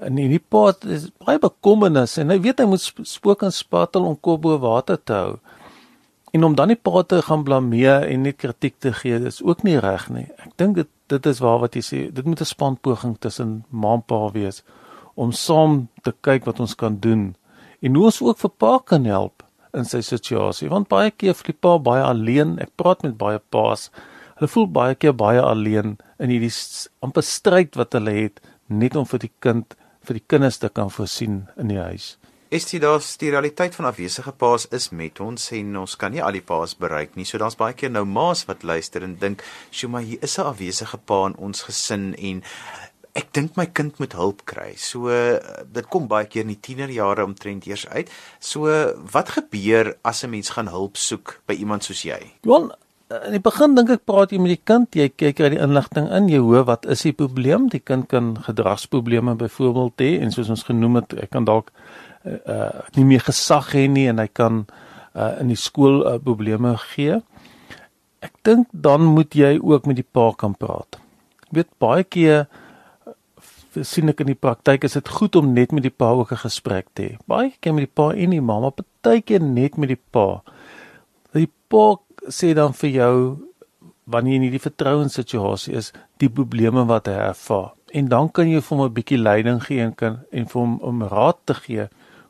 En 0.01 0.17
hierdie 0.17 0.41
paat 0.41 0.83
is 0.83 1.05
baie 1.23 1.39
bekommernis 1.39 2.17
en 2.17 2.33
hy 2.33 2.39
weet 2.43 2.59
hy 2.59 2.65
moet 2.71 2.83
spook 3.07 3.45
en 3.45 3.53
spatel 3.53 4.07
om 4.09 4.17
kop 4.19 4.41
bo 4.41 4.57
water 4.59 4.97
te 4.97 5.13
hou. 5.13 5.37
En 6.33 6.43
om 6.43 6.55
dan 6.57 6.73
die 6.73 6.79
paat 6.81 7.07
te 7.13 7.21
gaan 7.21 7.45
blameer 7.47 8.07
en 8.09 8.25
net 8.25 8.41
kritiek 8.41 8.75
te 8.83 8.91
gee, 8.93 9.21
is 9.29 9.43
ook 9.43 9.63
nie 9.63 9.77
reg 9.79 10.09
nie. 10.09 10.27
Ek 10.43 10.57
dink 10.57 10.81
dit 10.81 10.91
dit 11.07 11.27
is 11.29 11.39
waar 11.39 11.61
wat 11.61 11.77
jy 11.77 11.83
sê. 11.85 11.99
Dit 12.09 12.25
moet 12.25 12.41
'n 12.41 12.49
spanpoging 12.49 13.15
tussen 13.21 13.63
ma 13.69 13.93
en 13.93 14.01
pa 14.01 14.31
wees 14.33 14.63
om 15.15 15.31
saam 15.31 15.87
te 16.03 16.13
kyk 16.21 16.45
wat 16.45 16.59
ons 16.59 16.75
kan 16.75 16.99
doen 16.99 17.35
en 17.79 17.95
hoe 17.95 18.07
ons 18.09 18.21
ook 18.21 18.39
vir 18.43 18.51
pa 18.59 18.77
kan 18.91 19.05
help 19.07 19.34
in 19.75 19.85
sy 19.85 20.01
situasie 20.01 20.69
want 20.71 20.89
baie 20.89 21.11
keer 21.11 21.35
voel 21.37 21.51
die 21.51 21.61
pa 21.61 21.77
baie 21.77 22.03
alleen. 22.03 22.59
Ek 22.59 22.73
praat 22.75 23.03
met 23.03 23.17
baie 23.17 23.39
paas 23.39 23.89
hulle 24.35 24.51
voel 24.51 24.67
baie 24.67 24.95
keer 24.99 25.15
baie 25.15 25.41
alleen 25.41 25.95
in 26.19 26.31
hierdie 26.33 26.51
amper 27.05 27.23
stryd 27.23 27.77
wat 27.79 27.95
hulle 27.95 28.13
het 28.17 28.41
net 28.67 28.95
om 28.99 29.07
vir 29.07 29.27
die 29.27 29.33
kind 29.43 29.75
vir 30.05 30.19
die 30.19 30.27
kinders 30.29 30.59
te 30.61 30.69
kan 30.69 30.91
voorsien 30.93 31.45
in 31.57 31.71
die 31.71 31.81
huis. 31.81 32.15
Is 32.53 32.67
dit 32.69 32.81
daar's 32.83 33.15
die 33.17 33.31
realiteit 33.33 33.73
van 33.75 33.87
afwesige 33.89 34.31
paas 34.37 34.67
is 34.75 34.91
met 34.93 35.19
ons 35.23 35.47
en 35.57 35.71
ons 35.81 35.95
kan 35.99 36.13
nie 36.13 36.21
al 36.23 36.35
die 36.37 36.43
paas 36.45 36.75
bereik 36.77 37.15
nie. 37.17 37.25
So 37.25 37.41
daar's 37.41 37.57
baie 37.57 37.73
keer 37.73 37.89
nou 37.91 38.05
ma's 38.05 38.45
wat 38.49 38.63
luister 38.63 39.03
en 39.03 39.17
dink 39.19 39.41
sjoe 39.71 39.89
maar 39.89 40.05
hier 40.05 40.21
is 40.21 40.37
'n 40.37 40.51
afwesige 40.51 40.97
pa 40.97 41.25
in 41.25 41.35
ons 41.35 41.63
gesin 41.63 42.13
en 42.13 42.43
ek 43.15 43.31
dink 43.31 43.55
my 43.55 43.65
kind 43.71 43.95
moet 43.99 44.13
hulp 44.17 44.43
kry. 44.49 44.73
So 44.75 45.07
dit 45.71 45.85
kom 45.91 46.09
baie 46.11 46.27
keer 46.27 46.43
in 46.43 46.51
die 46.51 46.59
tienerjare 46.59 47.23
omtrent 47.23 47.67
eers 47.67 47.85
uit. 47.87 48.11
So 48.39 48.67
wat 49.13 49.35
gebeur 49.37 49.95
as 50.03 50.23
'n 50.23 50.31
mens 50.31 50.49
gaan 50.49 50.67
hulp 50.67 50.97
soek 50.97 51.41
by 51.47 51.53
iemand 51.53 51.83
soos 51.83 52.03
jy? 52.03 52.19
Wel, 52.43 52.71
in 53.09 53.35
die 53.37 53.43
begin 53.43 53.75
dink 53.75 53.89
ek 53.89 54.05
praat 54.05 54.31
jy 54.31 54.39
met 54.41 54.55
die 54.55 54.63
kind, 54.65 54.95
jy 54.97 55.09
kyk 55.09 55.39
uit 55.39 55.51
die 55.53 55.61
inligting 55.61 56.09
in, 56.11 56.29
jy 56.29 56.39
hoor 56.41 56.65
wat 56.65 56.85
is 56.85 57.03
die 57.05 57.13
probleem? 57.13 57.69
Die 57.69 57.79
kind 57.79 58.07
kan 58.09 58.35
gedragsprobleme 58.47 59.35
byvoorbeeld 59.35 60.01
hê 60.01 60.21
en 60.21 60.31
soos 60.31 60.49
ons 60.49 60.63
genoem 60.63 60.95
het, 60.95 61.13
hy 61.13 61.27
kan 61.31 61.45
dalk 61.45 61.71
uh 62.25 62.81
nie 62.97 63.05
meer 63.05 63.21
gesag 63.21 63.71
hê 63.77 63.85
nie 63.87 64.07
en 64.09 64.17
hy 64.17 64.27
kan 64.27 64.65
uh 65.13 65.39
in 65.39 65.47
die 65.53 65.59
skool 65.59 66.01
uh, 66.03 66.17
probleme 66.17 66.75
gee. 66.91 67.21
Ek 68.25 68.33
dink 68.43 68.67
dan 68.71 69.05
moet 69.05 69.35
jy 69.37 69.59
ook 69.61 69.85
met 69.85 69.95
die 69.95 70.07
pa 70.11 70.31
kan 70.33 70.55
praat. 70.57 70.97
Jy 71.51 71.61
weet 71.61 71.71
baie 71.79 72.03
keer 72.03 72.47
sien 73.83 74.09
ek 74.09 74.21
in 74.23 74.27
die 74.27 74.39
praktyk 74.39 74.83
is 74.83 74.93
dit 74.93 75.09
goed 75.09 75.35
om 75.35 75.53
net 75.53 75.71
met 75.71 75.83
die 75.83 75.93
pa 75.93 76.11
ook 76.11 76.31
'n 76.31 76.43
gesprek 76.47 76.87
te 76.93 77.03
hê. 77.03 77.17
Baie 77.27 77.53
keer 77.59 77.73
met 77.73 77.87
die 77.87 77.95
pa 77.95 78.11
en 78.13 78.29
die 78.29 78.41
ma, 78.41 78.59
maar 78.59 78.71
partykeer 78.71 79.41
net 79.41 79.77
met 79.77 79.89
die 79.89 80.01
pa. 80.11 80.41
Die 81.33 81.49
pa 81.67 81.97
sê 82.29 82.53
dan 82.53 82.73
vir 82.73 82.89
jou 82.89 83.37
wanneer 84.05 84.31
jy 84.31 84.35
in 84.35 84.41
hierdie 84.41 84.69
vertrouenssituasie 84.69 85.73
is, 85.73 85.91
die 86.17 86.29
probleme 86.29 86.85
wat 86.85 87.07
hy 87.07 87.13
ervaar. 87.13 87.73
En 87.91 88.07
dan 88.07 88.31
kan 88.31 88.47
jy 88.47 88.61
vir 88.61 88.77
hom 88.77 88.85
'n 88.85 88.93
bietjie 88.93 89.17
leiding 89.17 89.63
gee 89.63 89.81
en 89.81 89.95
kan 89.95 90.19
en 90.31 90.45
vir 90.45 90.61
hom 90.61 90.79
om 90.81 91.03
raad 91.03 91.37
te 91.45 91.53
gee 91.53 91.89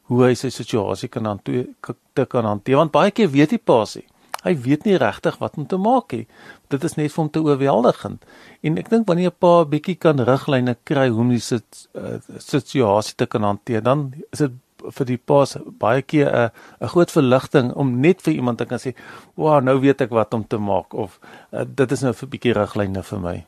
hoe 0.10 0.24
hy 0.24 0.34
sy 0.38 0.52
situasie 0.54 1.10
kan 1.10 1.26
hanteer 1.26 1.68
te 2.14 2.26
kan 2.26 2.46
hanteer 2.46 2.78
want 2.78 2.94
baie 2.94 3.12
keer 3.12 3.32
weet 3.34 3.56
die 3.56 3.62
pasie 3.62 4.06
hy 4.46 4.54
weet 4.66 4.86
nie 4.86 4.98
regtig 5.02 5.40
wat 5.42 5.58
om 5.58 5.66
te 5.68 5.78
maak 5.82 6.14
nie. 6.14 6.26
Dit 6.70 6.84
is 6.88 6.98
net 7.00 7.14
vir 7.14 7.24
hom 7.24 7.32
te 7.34 7.42
oorweldigend. 7.42 8.26
En 8.62 8.78
ek 8.78 8.92
dink 8.94 9.08
wanneer 9.10 9.34
'n 9.34 9.40
pa 9.40 9.62
'n 9.62 9.70
bietjie 9.70 9.98
kan 9.98 10.20
riglyne 10.20 10.78
kry 10.86 11.10
hoe 11.10 11.22
om 11.22 11.30
die 11.30 11.40
sit, 11.40 11.88
uh, 11.96 12.20
situasie 12.38 13.16
te 13.16 13.26
kan 13.26 13.44
hanteer 13.44 13.82
dan 13.82 14.14
is 14.32 14.40
dit 14.40 14.52
vir 14.94 15.06
die 15.06 15.18
pa 15.18 15.46
baie 15.80 16.02
keer 16.02 16.30
'n 16.30 16.52
'n 16.82 16.88
groot 16.88 17.12
verligting 17.12 17.74
om 17.74 18.00
net 18.02 18.22
vir 18.22 18.34
iemand 18.34 18.58
te 18.58 18.66
kan 18.66 18.80
sê 18.80 18.94
wow 19.36 19.60
nou 19.62 19.80
weet 19.80 20.02
ek 20.02 20.12
wat 20.12 20.34
om 20.34 20.44
te 20.48 20.58
maak 20.58 20.94
of 20.94 21.20
uh, 21.52 21.66
dit 21.66 21.92
is 21.92 22.02
nou 22.02 22.14
'n 22.14 22.30
bietjie 22.30 22.54
riglyne 22.54 23.04
vir 23.04 23.20
my 23.20 23.46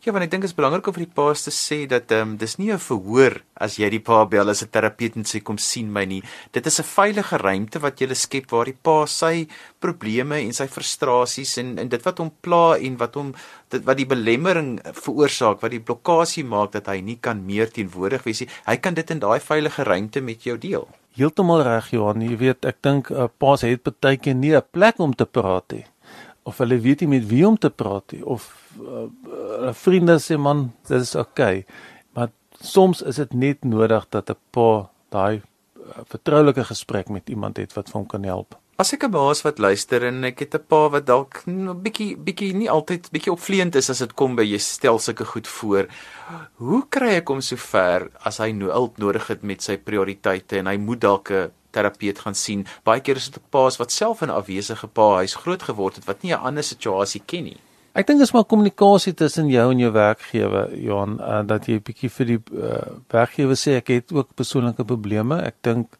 Ja, 0.00 0.14
want 0.16 0.24
ek 0.24 0.30
dink 0.32 0.46
dit 0.46 0.48
is 0.48 0.56
belangrik 0.56 0.86
om 0.88 0.94
vir 0.96 1.02
die 1.02 1.12
paas 1.12 1.42
te 1.44 1.52
sê 1.52 1.82
dat 1.84 2.08
ehm 2.16 2.30
um, 2.30 2.36
dis 2.40 2.54
nie 2.56 2.70
'n 2.72 2.80
verhoor 2.80 3.34
as 3.60 3.74
jy 3.76 3.90
die 3.92 4.00
pa 4.00 4.24
bel 4.24 4.48
as 4.48 4.62
'n 4.64 4.72
terapeut 4.72 5.16
en 5.16 5.28
sê 5.28 5.42
kom 5.44 5.58
sien 5.58 5.92
my 5.92 6.06
nie. 6.06 6.22
Dit 6.52 6.66
is 6.66 6.80
'n 6.80 6.88
veilige 6.88 7.36
ruimte 7.36 7.78
wat 7.84 8.00
jy 8.00 8.08
skep 8.14 8.48
waar 8.50 8.64
die 8.64 8.78
pa 8.82 9.04
sy 9.04 9.46
probleme 9.78 10.40
en 10.40 10.52
sy 10.52 10.66
frustrasies 10.68 11.58
en 11.58 11.78
en 11.78 11.88
dit 11.88 12.02
wat 12.02 12.18
hom 12.18 12.32
pla 12.40 12.78
en 12.78 12.96
wat 12.96 13.14
hom 13.14 13.34
dit 13.68 13.84
wat 13.84 13.96
die 13.96 14.06
belemmering 14.06 14.80
veroorsaak, 14.80 15.60
wat 15.60 15.70
die 15.70 15.84
blokkade 15.84 16.44
maak 16.44 16.72
dat 16.72 16.86
hy 16.86 17.00
nie 17.02 17.18
kan 17.20 17.44
meer 17.44 17.68
teenwoordig 17.68 18.24
wees 18.24 18.40
nie. 18.40 18.48
Hy 18.66 18.76
kan 18.76 18.94
dit 18.94 19.10
in 19.10 19.20
daai 19.20 19.38
veilige 19.38 19.84
ruimte 19.84 20.22
met 20.22 20.42
jou 20.42 20.56
deel. 20.56 20.88
Heeltemal 21.12 21.62
reg, 21.62 21.90
Johan. 21.90 22.22
Jy 22.22 22.36
weet, 22.36 22.64
ek 22.64 22.76
dink 22.82 23.10
'n 23.10 23.14
uh, 23.14 23.28
paas 23.38 23.60
het 23.60 24.00
baie 24.00 24.16
keer 24.16 24.34
nie 24.34 24.56
'n 24.56 24.62
plek 24.72 24.98
om 24.98 25.12
te 25.14 25.26
praat 25.26 25.72
nie 25.72 25.84
of 26.42 26.58
hulle 26.58 26.78
weet 26.80 27.00
nie 27.00 27.18
met 27.18 27.28
wie 27.28 27.46
om 27.46 27.58
te 27.58 27.70
praat 27.70 28.12
nie 28.12 28.24
of 28.24 28.48
uh, 28.80 29.06
uh, 29.06 29.72
vriende 29.72 30.18
sê 30.22 30.38
man 30.38 30.70
dit 30.88 31.00
is 31.00 31.14
oukei 31.14 31.62
okay. 31.62 31.66
maar 32.14 32.32
soms 32.60 33.02
is 33.02 33.16
dit 33.16 33.34
net 33.34 33.64
nodig 33.64 34.08
dat 34.10 34.30
'n 34.30 34.38
pa 34.50 34.90
daai 35.08 35.40
uh, 35.40 36.02
vertroulike 36.06 36.64
gesprek 36.64 37.08
met 37.08 37.28
iemand 37.28 37.56
het 37.56 37.72
wat 37.74 37.90
vir 37.90 38.00
hom 38.00 38.06
kan 38.06 38.24
help 38.24 38.60
As 38.80 38.94
ek 38.96 39.02
'n 39.04 39.12
baas 39.12 39.42
wat 39.44 39.58
luister 39.60 40.00
en 40.08 40.24
ek 40.24 40.38
het 40.40 40.54
'n 40.56 40.64
pa 40.64 40.88
wat 40.88 41.04
dalk 41.04 41.44
'n 41.46 41.82
bietjie 41.84 42.16
bietjie 42.16 42.54
nie 42.56 42.70
altyd 42.70 43.10
bietjie 43.12 43.32
opvleend 43.32 43.76
is 43.76 43.90
as 43.90 43.98
dit 43.98 44.14
kom 44.16 44.36
by 44.36 44.42
jy 44.42 44.58
stel 44.58 44.98
sulke 44.98 45.24
goed 45.24 45.46
voor. 45.46 45.84
Hoe 46.56 46.82
kry 46.88 47.20
ek 47.20 47.28
hom 47.28 47.42
so 47.42 47.56
ver 47.56 48.08
as 48.24 48.38
hy 48.38 48.52
nou 48.52 48.70
hulp 48.72 48.96
nodig 48.96 49.26
het 49.28 49.42
met 49.42 49.60
sy 49.60 49.76
prioriteite 49.76 50.58
en 50.58 50.66
hy 50.66 50.78
moet 50.78 51.00
dalk 51.00 51.30
'n 51.30 51.50
terapeut 51.70 52.18
gaan 52.18 52.34
sien. 52.34 52.66
Baie 52.84 53.00
keer 53.00 53.16
is 53.16 53.30
dit 53.30 53.42
'n 53.42 53.50
paas 53.50 53.76
wat 53.76 53.92
self 53.92 54.22
'n 54.22 54.30
afwesige 54.30 54.86
pa 54.86 55.14
huis 55.14 55.34
groot 55.34 55.62
geword 55.62 55.96
het 55.96 56.04
wat 56.04 56.22
nie 56.22 56.32
'n 56.32 56.40
ander 56.40 56.62
situasie 56.64 57.22
ken 57.26 57.44
nie. 57.44 57.60
Ek 57.92 58.06
dink 58.06 58.18
dit 58.18 58.28
is 58.28 58.32
maar 58.32 58.44
kommunikasie 58.44 59.14
tussen 59.14 59.48
jou 59.48 59.70
en 59.72 59.78
jou 59.78 59.92
werkgewer, 59.92 60.78
Johan, 60.78 61.18
uh, 61.20 61.42
dat 61.46 61.66
jy 61.66 61.74
'n 61.74 61.82
bietjie 61.82 62.10
vir 62.10 62.26
die 62.26 62.40
uh, 62.52 62.82
werkgewer 63.08 63.56
sê 63.56 63.76
ek 63.76 63.88
het 63.88 64.12
ook 64.12 64.34
persoonlike 64.34 64.84
probleme. 64.84 65.42
Ek 65.42 65.54
dink 65.62 65.98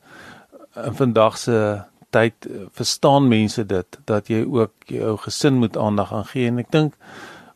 in 0.76 0.94
vandag 0.94 1.38
se 1.38 1.82
tyd 2.10 2.46
verstaan 2.72 3.28
mense 3.28 3.66
dit 3.66 3.98
dat 4.04 4.28
jy 4.28 4.44
ook 4.46 4.72
jou 4.86 5.16
gesin 5.16 5.58
moet 5.58 5.76
aandag 5.76 6.12
aan 6.12 6.24
gee 6.24 6.46
en 6.46 6.58
ek 6.58 6.70
dink 6.70 6.94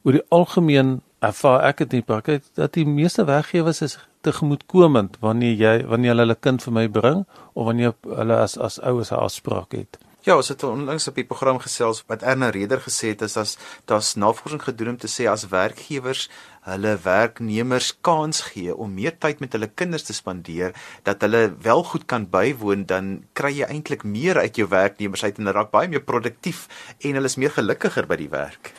oor 0.02 0.12
die 0.12 0.26
algemeen 0.28 1.00
ervaar 1.28 1.62
ek 1.70 1.84
dit 1.84 1.98
die 1.98 2.06
praktyk 2.06 2.42
dat 2.58 2.76
die 2.78 2.86
meeste 2.86 3.24
werkgewers 3.28 3.82
is 3.86 3.98
tegemoetkomend 4.26 5.18
wanneer 5.24 5.54
jy 5.64 5.74
wanneer 5.90 6.16
hulle 6.16 6.36
'n 6.36 6.44
kind 6.46 6.62
vir 6.62 6.72
my 6.72 6.88
bring 6.88 7.26
of 7.52 7.66
wanneer 7.66 7.94
hulle 8.02 8.36
as 8.36 8.58
as 8.58 8.80
ouers 8.80 9.12
'n 9.12 9.22
afspraak 9.26 9.72
het. 9.72 9.98
Ja, 10.24 10.36
ons 10.36 10.48
het 10.48 10.62
onlangs 10.64 11.04
op 11.10 11.18
die 11.20 11.26
program 11.28 11.58
gesels 11.60 11.98
wat 12.08 12.22
Erna 12.22 12.48
Reder 12.48 12.80
gesê 12.80 13.10
het 13.12 13.22
is 13.26 13.36
as 13.36 13.58
daar's 13.84 14.14
navorsing 14.16 14.62
gedoen 14.62 14.88
om 14.88 14.96
te 14.96 15.08
sê 15.14 15.26
as 15.28 15.48
werkgewers 15.52 16.30
hulle 16.64 16.94
werknemers 17.04 17.90
kans 18.00 18.40
gee 18.40 18.72
om 18.72 18.94
meer 18.94 19.18
tyd 19.20 19.42
met 19.44 19.52
hulle 19.52 19.68
kinders 19.68 20.06
te 20.08 20.16
spandeer, 20.16 20.72
dat 21.02 21.20
hulle 21.20 21.42
wel 21.66 21.84
goed 21.84 22.06
kan 22.08 22.24
bywoon, 22.30 22.86
dan 22.88 23.10
kry 23.36 23.52
jy 23.58 23.68
eintlik 23.68 24.04
meer 24.04 24.40
uit 24.40 24.56
jou 24.56 24.68
werknemers 24.68 25.24
uit 25.24 25.36
en 25.36 25.44
hulle 25.44 25.56
raak 25.58 25.70
baie 25.76 25.92
meer 25.92 26.06
produktief 26.08 26.68
en 27.02 27.20
hulle 27.20 27.28
is 27.28 27.36
meer 27.36 27.52
gelukkiger 27.52 28.08
by 28.08 28.16
die 28.16 28.32
werk. 28.32 28.72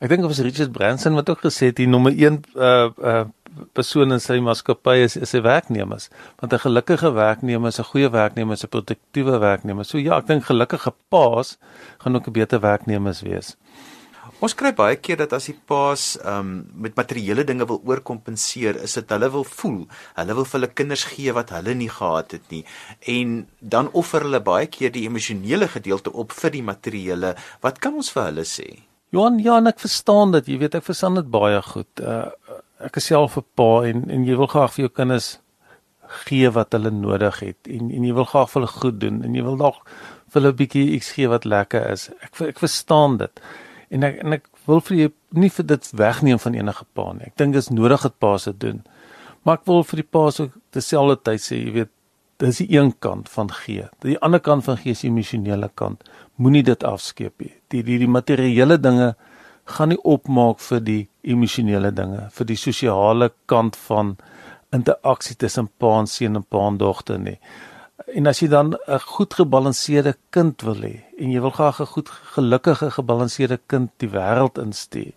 Ek 0.00 0.08
dink 0.08 0.24
of 0.24 0.32
Richard 0.40 0.72
Branson 0.72 1.12
wat 1.12 1.28
ook 1.28 1.42
gesê 1.44 1.68
het 1.68 1.76
die 1.76 1.86
nommer 1.86 2.14
1 2.16 2.40
uh 2.56 2.88
uh 3.10 3.26
persoon 3.76 4.14
in 4.14 4.22
sy 4.22 4.38
maatskappy 4.40 4.94
is 5.04 5.16
is 5.20 5.34
sy 5.34 5.42
werknemers. 5.44 6.08
Want 6.40 6.54
'n 6.54 6.62
gelukkige 6.64 7.10
werknemer 7.12 7.68
is 7.68 7.80
'n 7.80 7.90
goeie 7.90 8.08
werknemer, 8.08 8.56
'n 8.56 8.72
produktiewe 8.76 9.38
werknemer. 9.38 9.84
So 9.84 9.98
ja, 9.98 10.16
ek 10.16 10.26
dink 10.26 10.44
gelukkige 10.44 10.94
paas 11.10 11.58
gaan 11.98 12.16
ook 12.16 12.28
'n 12.28 12.32
beter 12.32 12.60
werknemers 12.60 13.20
wees. 13.20 13.56
Ons 14.40 14.54
kry 14.54 14.72
baie 14.72 14.96
keer 14.96 15.16
dat 15.16 15.32
as 15.32 15.46
die 15.46 15.58
paas 15.66 16.16
um 16.24 16.64
met 16.74 16.96
materiële 16.96 17.44
dinge 17.44 17.66
wil 17.66 17.82
oorkompenseer, 17.84 18.82
is 18.82 18.94
dit 18.94 19.10
hulle 19.10 19.30
wil 19.30 19.44
voel, 19.44 19.86
hulle 20.14 20.34
wil 20.34 20.44
vir 20.44 20.60
hulle 20.60 20.72
kinders 20.72 21.04
gee 21.04 21.32
wat 21.32 21.50
hulle 21.50 21.74
nie 21.74 21.90
gehad 21.90 22.30
het 22.30 22.50
nie. 22.50 22.64
En 23.00 23.48
dan 23.60 23.92
offer 23.92 24.22
hulle 24.22 24.40
baie 24.40 24.66
keer 24.66 24.92
die 24.92 25.04
emosionele 25.04 25.68
gedeelte 25.68 26.12
op 26.12 26.32
vir 26.32 26.50
die 26.50 26.62
materiële. 26.62 27.36
Wat 27.60 27.78
kan 27.78 27.94
ons 27.94 28.10
vir 28.12 28.24
hulle 28.24 28.44
sê? 28.48 28.89
Johan, 29.10 29.38
ja, 29.42 29.58
ek 29.66 29.80
verstaan 29.82 30.32
dit. 30.32 30.46
Jy 30.46 30.58
weet, 30.58 30.74
ek 30.78 30.86
verstaan 30.86 31.18
dit 31.18 31.30
baie 31.30 31.62
goed. 31.62 31.90
Uh 32.00 32.28
ek 32.80 32.96
is 32.96 33.10
self 33.10 33.36
'n 33.36 33.44
pa 33.54 33.84
en 33.84 34.06
en 34.08 34.22
jy 34.24 34.36
wil 34.36 34.48
graag 34.48 34.72
vir 34.72 34.82
jou 34.86 34.92
kinders 34.96 35.38
gee 36.24 36.50
wat 36.50 36.72
hulle 36.72 36.90
nodig 36.90 37.40
het 37.40 37.68
en 37.68 37.90
en 37.90 38.04
jy 38.08 38.14
wil 38.16 38.24
graag 38.24 38.48
vir 38.50 38.60
hulle 38.60 38.72
goed 38.72 39.00
doen 39.00 39.18
en 39.22 39.34
jy 39.34 39.42
wil 39.44 39.56
nog 39.56 39.82
vir 40.32 40.40
hulle 40.40 40.52
'n 40.52 40.56
bietjie 40.56 40.86
iets 40.96 41.10
gee 41.12 41.28
wat 41.28 41.44
lekker 41.44 41.90
is. 41.90 42.08
Ek 42.24 42.40
ek 42.40 42.58
verstaan 42.58 43.18
dit. 43.18 43.40
En 43.90 44.02
ek 44.02 44.18
en 44.24 44.32
ek 44.32 44.48
wil 44.66 44.80
vir 44.80 44.96
jou 44.96 45.10
nie 45.32 45.50
vir 45.50 45.66
dit 45.66 45.90
wegneem 45.92 46.38
van 46.38 46.54
enige 46.54 46.84
pa 46.94 47.12
nie. 47.12 47.26
Ek 47.26 47.36
dink 47.36 47.52
dit 47.52 47.62
is 47.62 47.68
nodig 47.68 48.02
dat 48.02 48.18
pa 48.18 48.38
se 48.38 48.52
doen. 48.52 48.82
Maar 49.42 49.54
ek 49.58 49.66
wil 49.66 49.84
vir 49.84 49.96
die 49.96 50.10
pa 50.10 50.30
so 50.30 50.50
dieselfde 50.72 51.16
tyd 51.22 51.40
sê, 51.40 51.56
jy 51.56 51.72
weet, 51.72 51.90
dis 52.38 52.58
die 52.62 52.76
een 52.76 52.92
kant 52.98 53.28
van 53.28 53.50
gee. 53.50 53.88
Die 54.00 54.18
ander 54.24 54.40
kant 54.40 54.64
van 54.64 54.76
gee 54.80 54.92
is 54.92 55.00
die 55.04 55.10
emosionele 55.10 55.70
kant. 55.74 56.02
Moenie 56.40 56.62
dit 56.64 56.84
afskeep 56.84 57.42
nie. 57.44 57.52
Die 57.68 57.82
die 57.84 57.98
die 58.00 58.08
materiële 58.08 58.78
dinge 58.80 59.14
gaan 59.70 59.92
nie 59.92 60.00
opmaak 60.08 60.62
vir 60.64 60.80
die 60.80 61.02
emosionele 61.22 61.90
dinge, 61.92 62.28
vir 62.32 62.46
die 62.48 62.56
sosiale 62.56 63.30
kant 63.50 63.76
van 63.88 64.16
interaksie 64.74 65.36
tussen 65.36 65.68
pa 65.78 65.98
en 66.00 66.08
seun 66.08 66.40
en 66.40 66.46
pa 66.46 66.64
en 66.70 66.78
dogter 66.80 67.20
nie. 67.20 67.36
En 68.16 68.26
as 68.26 68.40
jy 68.40 68.48
dan 68.48 68.74
'n 68.74 68.98
goed 68.98 69.34
gebalanseerde 69.34 70.14
kind 70.30 70.62
wil 70.62 70.80
hê 70.80 71.04
en 71.18 71.30
jy 71.30 71.40
wil 71.40 71.50
graag 71.50 71.80
'n 71.80 71.92
goed 71.94 72.08
gelukkige 72.08 72.90
gebalanseerde 72.90 73.60
kind 73.66 73.90
die 73.98 74.08
wêreld 74.08 74.58
instuur, 74.58 75.12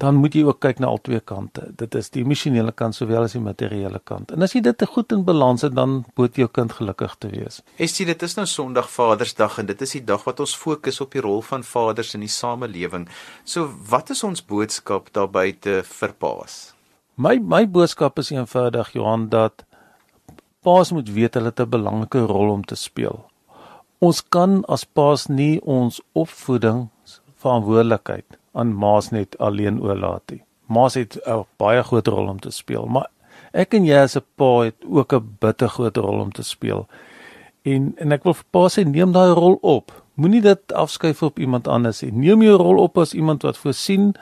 dan 0.00 0.16
moet 0.16 0.34
jy 0.34 0.46
ook 0.48 0.60
kyk 0.64 0.78
na 0.80 0.88
al 0.88 1.00
twee 1.04 1.20
kante. 1.20 1.66
Dit 1.76 1.94
is 1.98 2.08
die 2.14 2.22
emosionele 2.24 2.72
kant 2.72 2.96
sowel 2.96 3.26
as 3.26 3.34
die 3.36 3.42
materiële 3.44 4.00
kant. 4.08 4.32
En 4.32 4.46
as 4.46 4.54
jy 4.56 4.62
dit 4.64 4.78
te 4.80 4.88
goed 4.88 5.12
in 5.12 5.26
balans 5.28 5.66
het, 5.66 5.74
dan 5.76 6.00
moet 6.16 6.40
jou 6.40 6.48
kind 6.48 6.72
gelukkig 6.72 7.16
te 7.20 7.28
wees. 7.34 7.60
Estie, 7.76 8.06
dit 8.08 8.24
is 8.24 8.36
nou 8.38 8.46
Sondag 8.48 8.88
Vadersdag 8.92 9.58
en 9.60 9.68
dit 9.68 9.84
is 9.84 9.92
die 9.98 10.04
dag 10.08 10.24
wat 10.24 10.40
ons 10.40 10.56
fokus 10.56 11.02
op 11.04 11.12
die 11.16 11.24
rol 11.24 11.44
van 11.44 11.66
vaders 11.66 12.14
in 12.16 12.24
die 12.24 12.32
samelewing. 12.32 13.08
So, 13.44 13.68
wat 13.92 14.12
is 14.14 14.24
ons 14.24 14.44
boodskap 14.44 15.12
daarby 15.16 15.52
te 15.60 15.80
verpaas? 15.84 16.72
My 17.20 17.36
my 17.36 17.66
boodskap 17.68 18.18
is 18.22 18.32
eenvoudig 18.32 18.94
Johan 18.96 19.28
dat 19.28 19.66
paas 20.64 20.94
moet 20.96 21.12
weet 21.12 21.36
hulle 21.36 21.52
het 21.52 21.60
'n 21.60 21.68
belangrike 21.68 22.24
rol 22.24 22.56
om 22.56 22.64
te 22.64 22.76
speel. 22.76 23.26
Ons 23.98 24.24
kan 24.24 24.64
as 24.64 24.84
paas 24.84 25.28
nie 25.28 25.60
ons 25.60 26.00
opvoeding 26.12 26.88
verantwoordelikheid 27.36 28.39
aan 28.52 28.74
Maas 28.74 29.10
net 29.10 29.38
alleen 29.38 29.80
oorlaat 29.82 30.22
nie. 30.30 30.42
Maas 30.66 30.94
het 30.94 31.18
'n 31.26 31.44
baie 31.56 31.82
groot 31.82 32.06
rol 32.06 32.28
om 32.28 32.40
te 32.40 32.50
speel, 32.50 32.86
maar 32.86 33.08
ek 33.52 33.74
en 33.74 33.84
jy 33.84 33.96
as 33.96 34.16
'n 34.16 34.24
pa 34.36 34.60
het 34.64 34.76
ook 34.86 35.12
'n 35.12 35.36
bitter 35.40 35.68
groot 35.68 35.96
rol 35.96 36.20
om 36.20 36.32
te 36.32 36.42
speel. 36.42 36.88
En 37.62 37.94
en 37.96 38.12
ek 38.12 38.24
wil 38.24 38.34
vir 38.34 38.44
pa 38.50 38.68
sê 38.68 38.84
neem 38.84 39.12
daai 39.12 39.34
rol 39.34 39.58
op. 39.62 39.92
Moenie 40.14 40.40
dit 40.40 40.72
afskuif 40.72 41.22
op 41.22 41.38
iemand 41.38 41.68
anders 41.68 42.02
nie. 42.02 42.12
Neem 42.12 42.42
jou 42.42 42.56
rol 42.56 42.78
op 42.78 42.98
as 42.98 43.14
iemand 43.14 43.42
wat 43.42 43.58
voorsien 43.58 44.14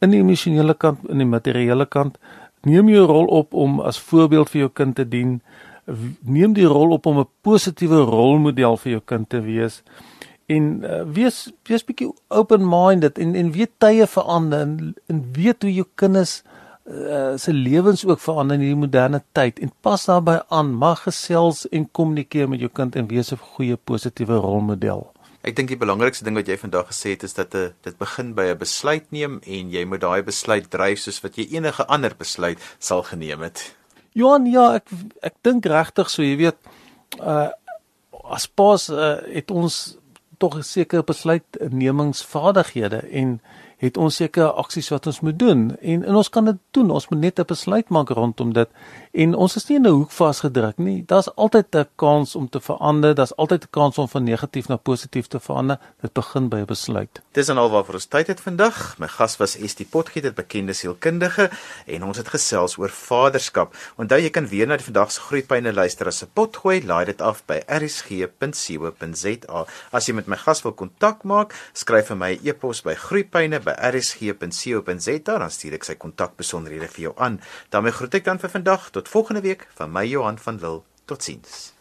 in 0.00 0.10
die 0.10 0.20
emosionele 0.20 0.74
kant 0.74 0.98
in 1.08 1.18
die 1.18 1.26
materiële 1.26 1.86
kant. 1.86 2.18
Neem 2.62 2.88
jou 2.88 3.06
rol 3.06 3.26
op 3.26 3.54
om 3.54 3.80
as 3.80 4.00
voorbeeld 4.00 4.50
vir 4.50 4.60
jou 4.60 4.70
kind 4.70 4.94
te 4.94 5.08
dien. 5.08 5.40
Neem 6.20 6.52
die 6.52 6.66
rol 6.66 6.90
op 6.90 7.06
om 7.06 7.18
'n 7.18 7.28
positiewe 7.40 8.00
rolmodel 8.04 8.76
vir 8.76 8.90
jou 8.92 9.02
kind 9.04 9.28
te 9.28 9.40
wees 9.40 9.82
en 10.50 10.70
uh, 10.82 11.02
wees 11.16 11.42
wees 11.68 11.84
bietjie 11.86 12.08
open 12.28 12.64
minded 12.66 13.18
en 13.22 13.36
en 13.38 13.52
weet 13.54 13.72
tye 13.82 14.06
verander 14.06 14.66
en, 14.66 14.94
en 15.12 15.22
weet 15.36 15.62
hoe 15.66 15.74
jou 15.74 15.86
kinders 16.02 16.40
uh, 16.90 17.36
se 17.38 17.54
lewens 17.54 18.04
ook 18.06 18.20
verander 18.20 18.58
in 18.58 18.66
hierdie 18.66 18.82
moderne 18.82 19.22
tyd 19.38 19.60
en 19.62 19.72
pas 19.86 20.04
daarbey 20.10 20.40
aan 20.48 20.74
mag 20.82 21.04
gesels 21.06 21.66
en 21.70 21.86
kommunikeer 21.98 22.50
met 22.50 22.62
jou 22.64 22.72
kind 22.80 22.96
en 22.96 23.10
wees 23.12 23.32
'n 23.32 23.42
goeie 23.54 23.76
positiewe 23.76 24.42
rolmodel 24.42 25.06
Ek 25.40 25.54
dink 25.56 25.70
die 25.72 25.78
belangrikste 25.80 26.26
ding 26.26 26.36
wat 26.36 26.48
jy 26.50 26.58
vandag 26.60 26.90
gesê 26.90 27.14
het 27.14 27.22
is 27.24 27.32
dat 27.32 27.54
eh, 27.56 27.70
dit 27.86 27.96
begin 27.96 28.34
by 28.36 28.52
'n 28.52 28.58
besluit 28.60 29.06
neem 29.10 29.40
en 29.46 29.70
jy 29.72 29.84
moet 29.88 30.00
daai 30.00 30.22
besluit 30.22 30.68
dryf 30.70 30.98
soos 31.00 31.22
wat 31.24 31.38
jy 31.38 31.46
enige 31.56 31.86
ander 31.86 32.12
besluit 32.18 32.58
sal 32.78 33.02
geneem 33.02 33.40
het. 33.40 33.74
Johan, 34.12 34.44
ja, 34.46 34.74
ek 34.74 34.88
ek 35.22 35.34
dink 35.42 35.64
regtig 35.64 36.10
so, 36.10 36.22
jy 36.22 36.36
weet, 36.36 36.58
uh 37.20 37.48
as 38.30 38.46
pas 38.46 38.88
uh, 38.90 39.18
het 39.26 39.50
ons 39.50 39.96
tog 40.40 40.56
'n 40.56 40.62
sekere 40.62 41.02
besluitnemingsvaardighede 41.02 43.02
en 43.10 43.40
het 43.80 43.96
ons 43.96 44.16
sekere 44.20 44.50
aksies 44.60 44.90
wat 44.92 45.06
ons 45.08 45.22
moet 45.24 45.38
doen 45.38 45.70
en 45.80 46.02
en 46.04 46.16
ons 46.20 46.28
kan 46.28 46.44
dit 46.44 46.58
doen. 46.76 46.90
Ons 46.90 47.08
moet 47.08 47.20
net 47.20 47.40
'n 47.40 47.48
besluit 47.48 47.88
maak 47.88 48.08
rondom 48.08 48.52
dit 48.52 48.68
en 49.12 49.34
ons 49.34 49.56
is 49.56 49.66
nie 49.68 49.76
in 49.76 49.86
'n 49.86 49.90
hoek 49.90 50.10
vasgedruk 50.10 50.78
nie. 50.78 51.04
Daar's 51.06 51.28
altyd 51.36 51.74
'n 51.74 51.88
kans 51.96 52.36
om 52.36 52.48
te 52.48 52.60
verander. 52.60 53.14
Daar's 53.14 53.36
altyd 53.36 53.64
'n 53.64 53.70
kans 53.70 53.98
om 53.98 54.08
van 54.08 54.24
negatief 54.24 54.68
na 54.68 54.76
positief 54.76 55.26
te 55.26 55.40
verander. 55.40 55.78
Dit 56.00 56.12
begin 56.12 56.48
by 56.48 56.56
'n 56.56 56.64
besluit. 56.64 57.20
Dis 57.32 57.48
en 57.48 57.58
alwaar 57.58 57.84
vir 57.84 57.94
ons 57.94 58.06
tyd 58.06 58.26
het 58.26 58.40
vandag. 58.40 58.98
My 58.98 59.08
gas 59.08 59.36
was 59.36 59.56
Estie 59.56 59.86
Potgieter, 59.86 60.32
bekende 60.32 60.72
sielkundige 60.72 61.50
en 61.86 62.04
ons 62.04 62.16
het 62.16 62.28
gesels 62.28 62.78
oor 62.78 62.90
vaderskap. 62.90 63.74
Onthou 63.96 64.20
jy 64.20 64.30
kan 64.30 64.48
weer 64.48 64.66
na 64.66 64.76
die 64.76 64.84
vandag 64.84 65.12
se 65.12 65.20
groeipyne 65.20 65.72
luister 65.72 66.06
as 66.06 66.22
'n 66.22 66.28
potgooi. 66.32 66.86
Laai 66.86 67.04
dit 67.04 67.20
af 67.20 67.42
by 67.46 67.62
rsg.co.za. 67.66 69.66
As 69.90 70.06
jy 70.06 70.14
met 70.14 70.26
my 70.26 70.36
gas 70.36 70.62
wil 70.62 70.72
kontak 70.72 71.24
maak, 71.24 71.54
skryf 71.72 72.06
vir 72.06 72.16
my 72.16 72.38
e-pos 72.44 72.82
by 72.82 72.94
groeipyne@rsg.co.za 73.76 75.38
dan 75.38 75.50
stuur 75.50 75.74
ek 75.78 75.84
sy 75.84 75.94
kontakbesonderhede 75.94 76.88
vir 76.88 77.00
jou 77.00 77.14
aan. 77.16 77.40
daarmee 77.70 77.92
groet 77.92 78.14
ek 78.14 78.24
dan 78.24 78.38
vir 78.38 78.50
vandag. 78.50 78.90
tot 78.90 79.08
volgende 79.08 79.40
week 79.40 79.68
van 79.74 79.92
my 79.92 80.06
Johan 80.06 80.38
van 80.38 80.56
Lille. 80.56 80.82
Totsiens 81.04 81.79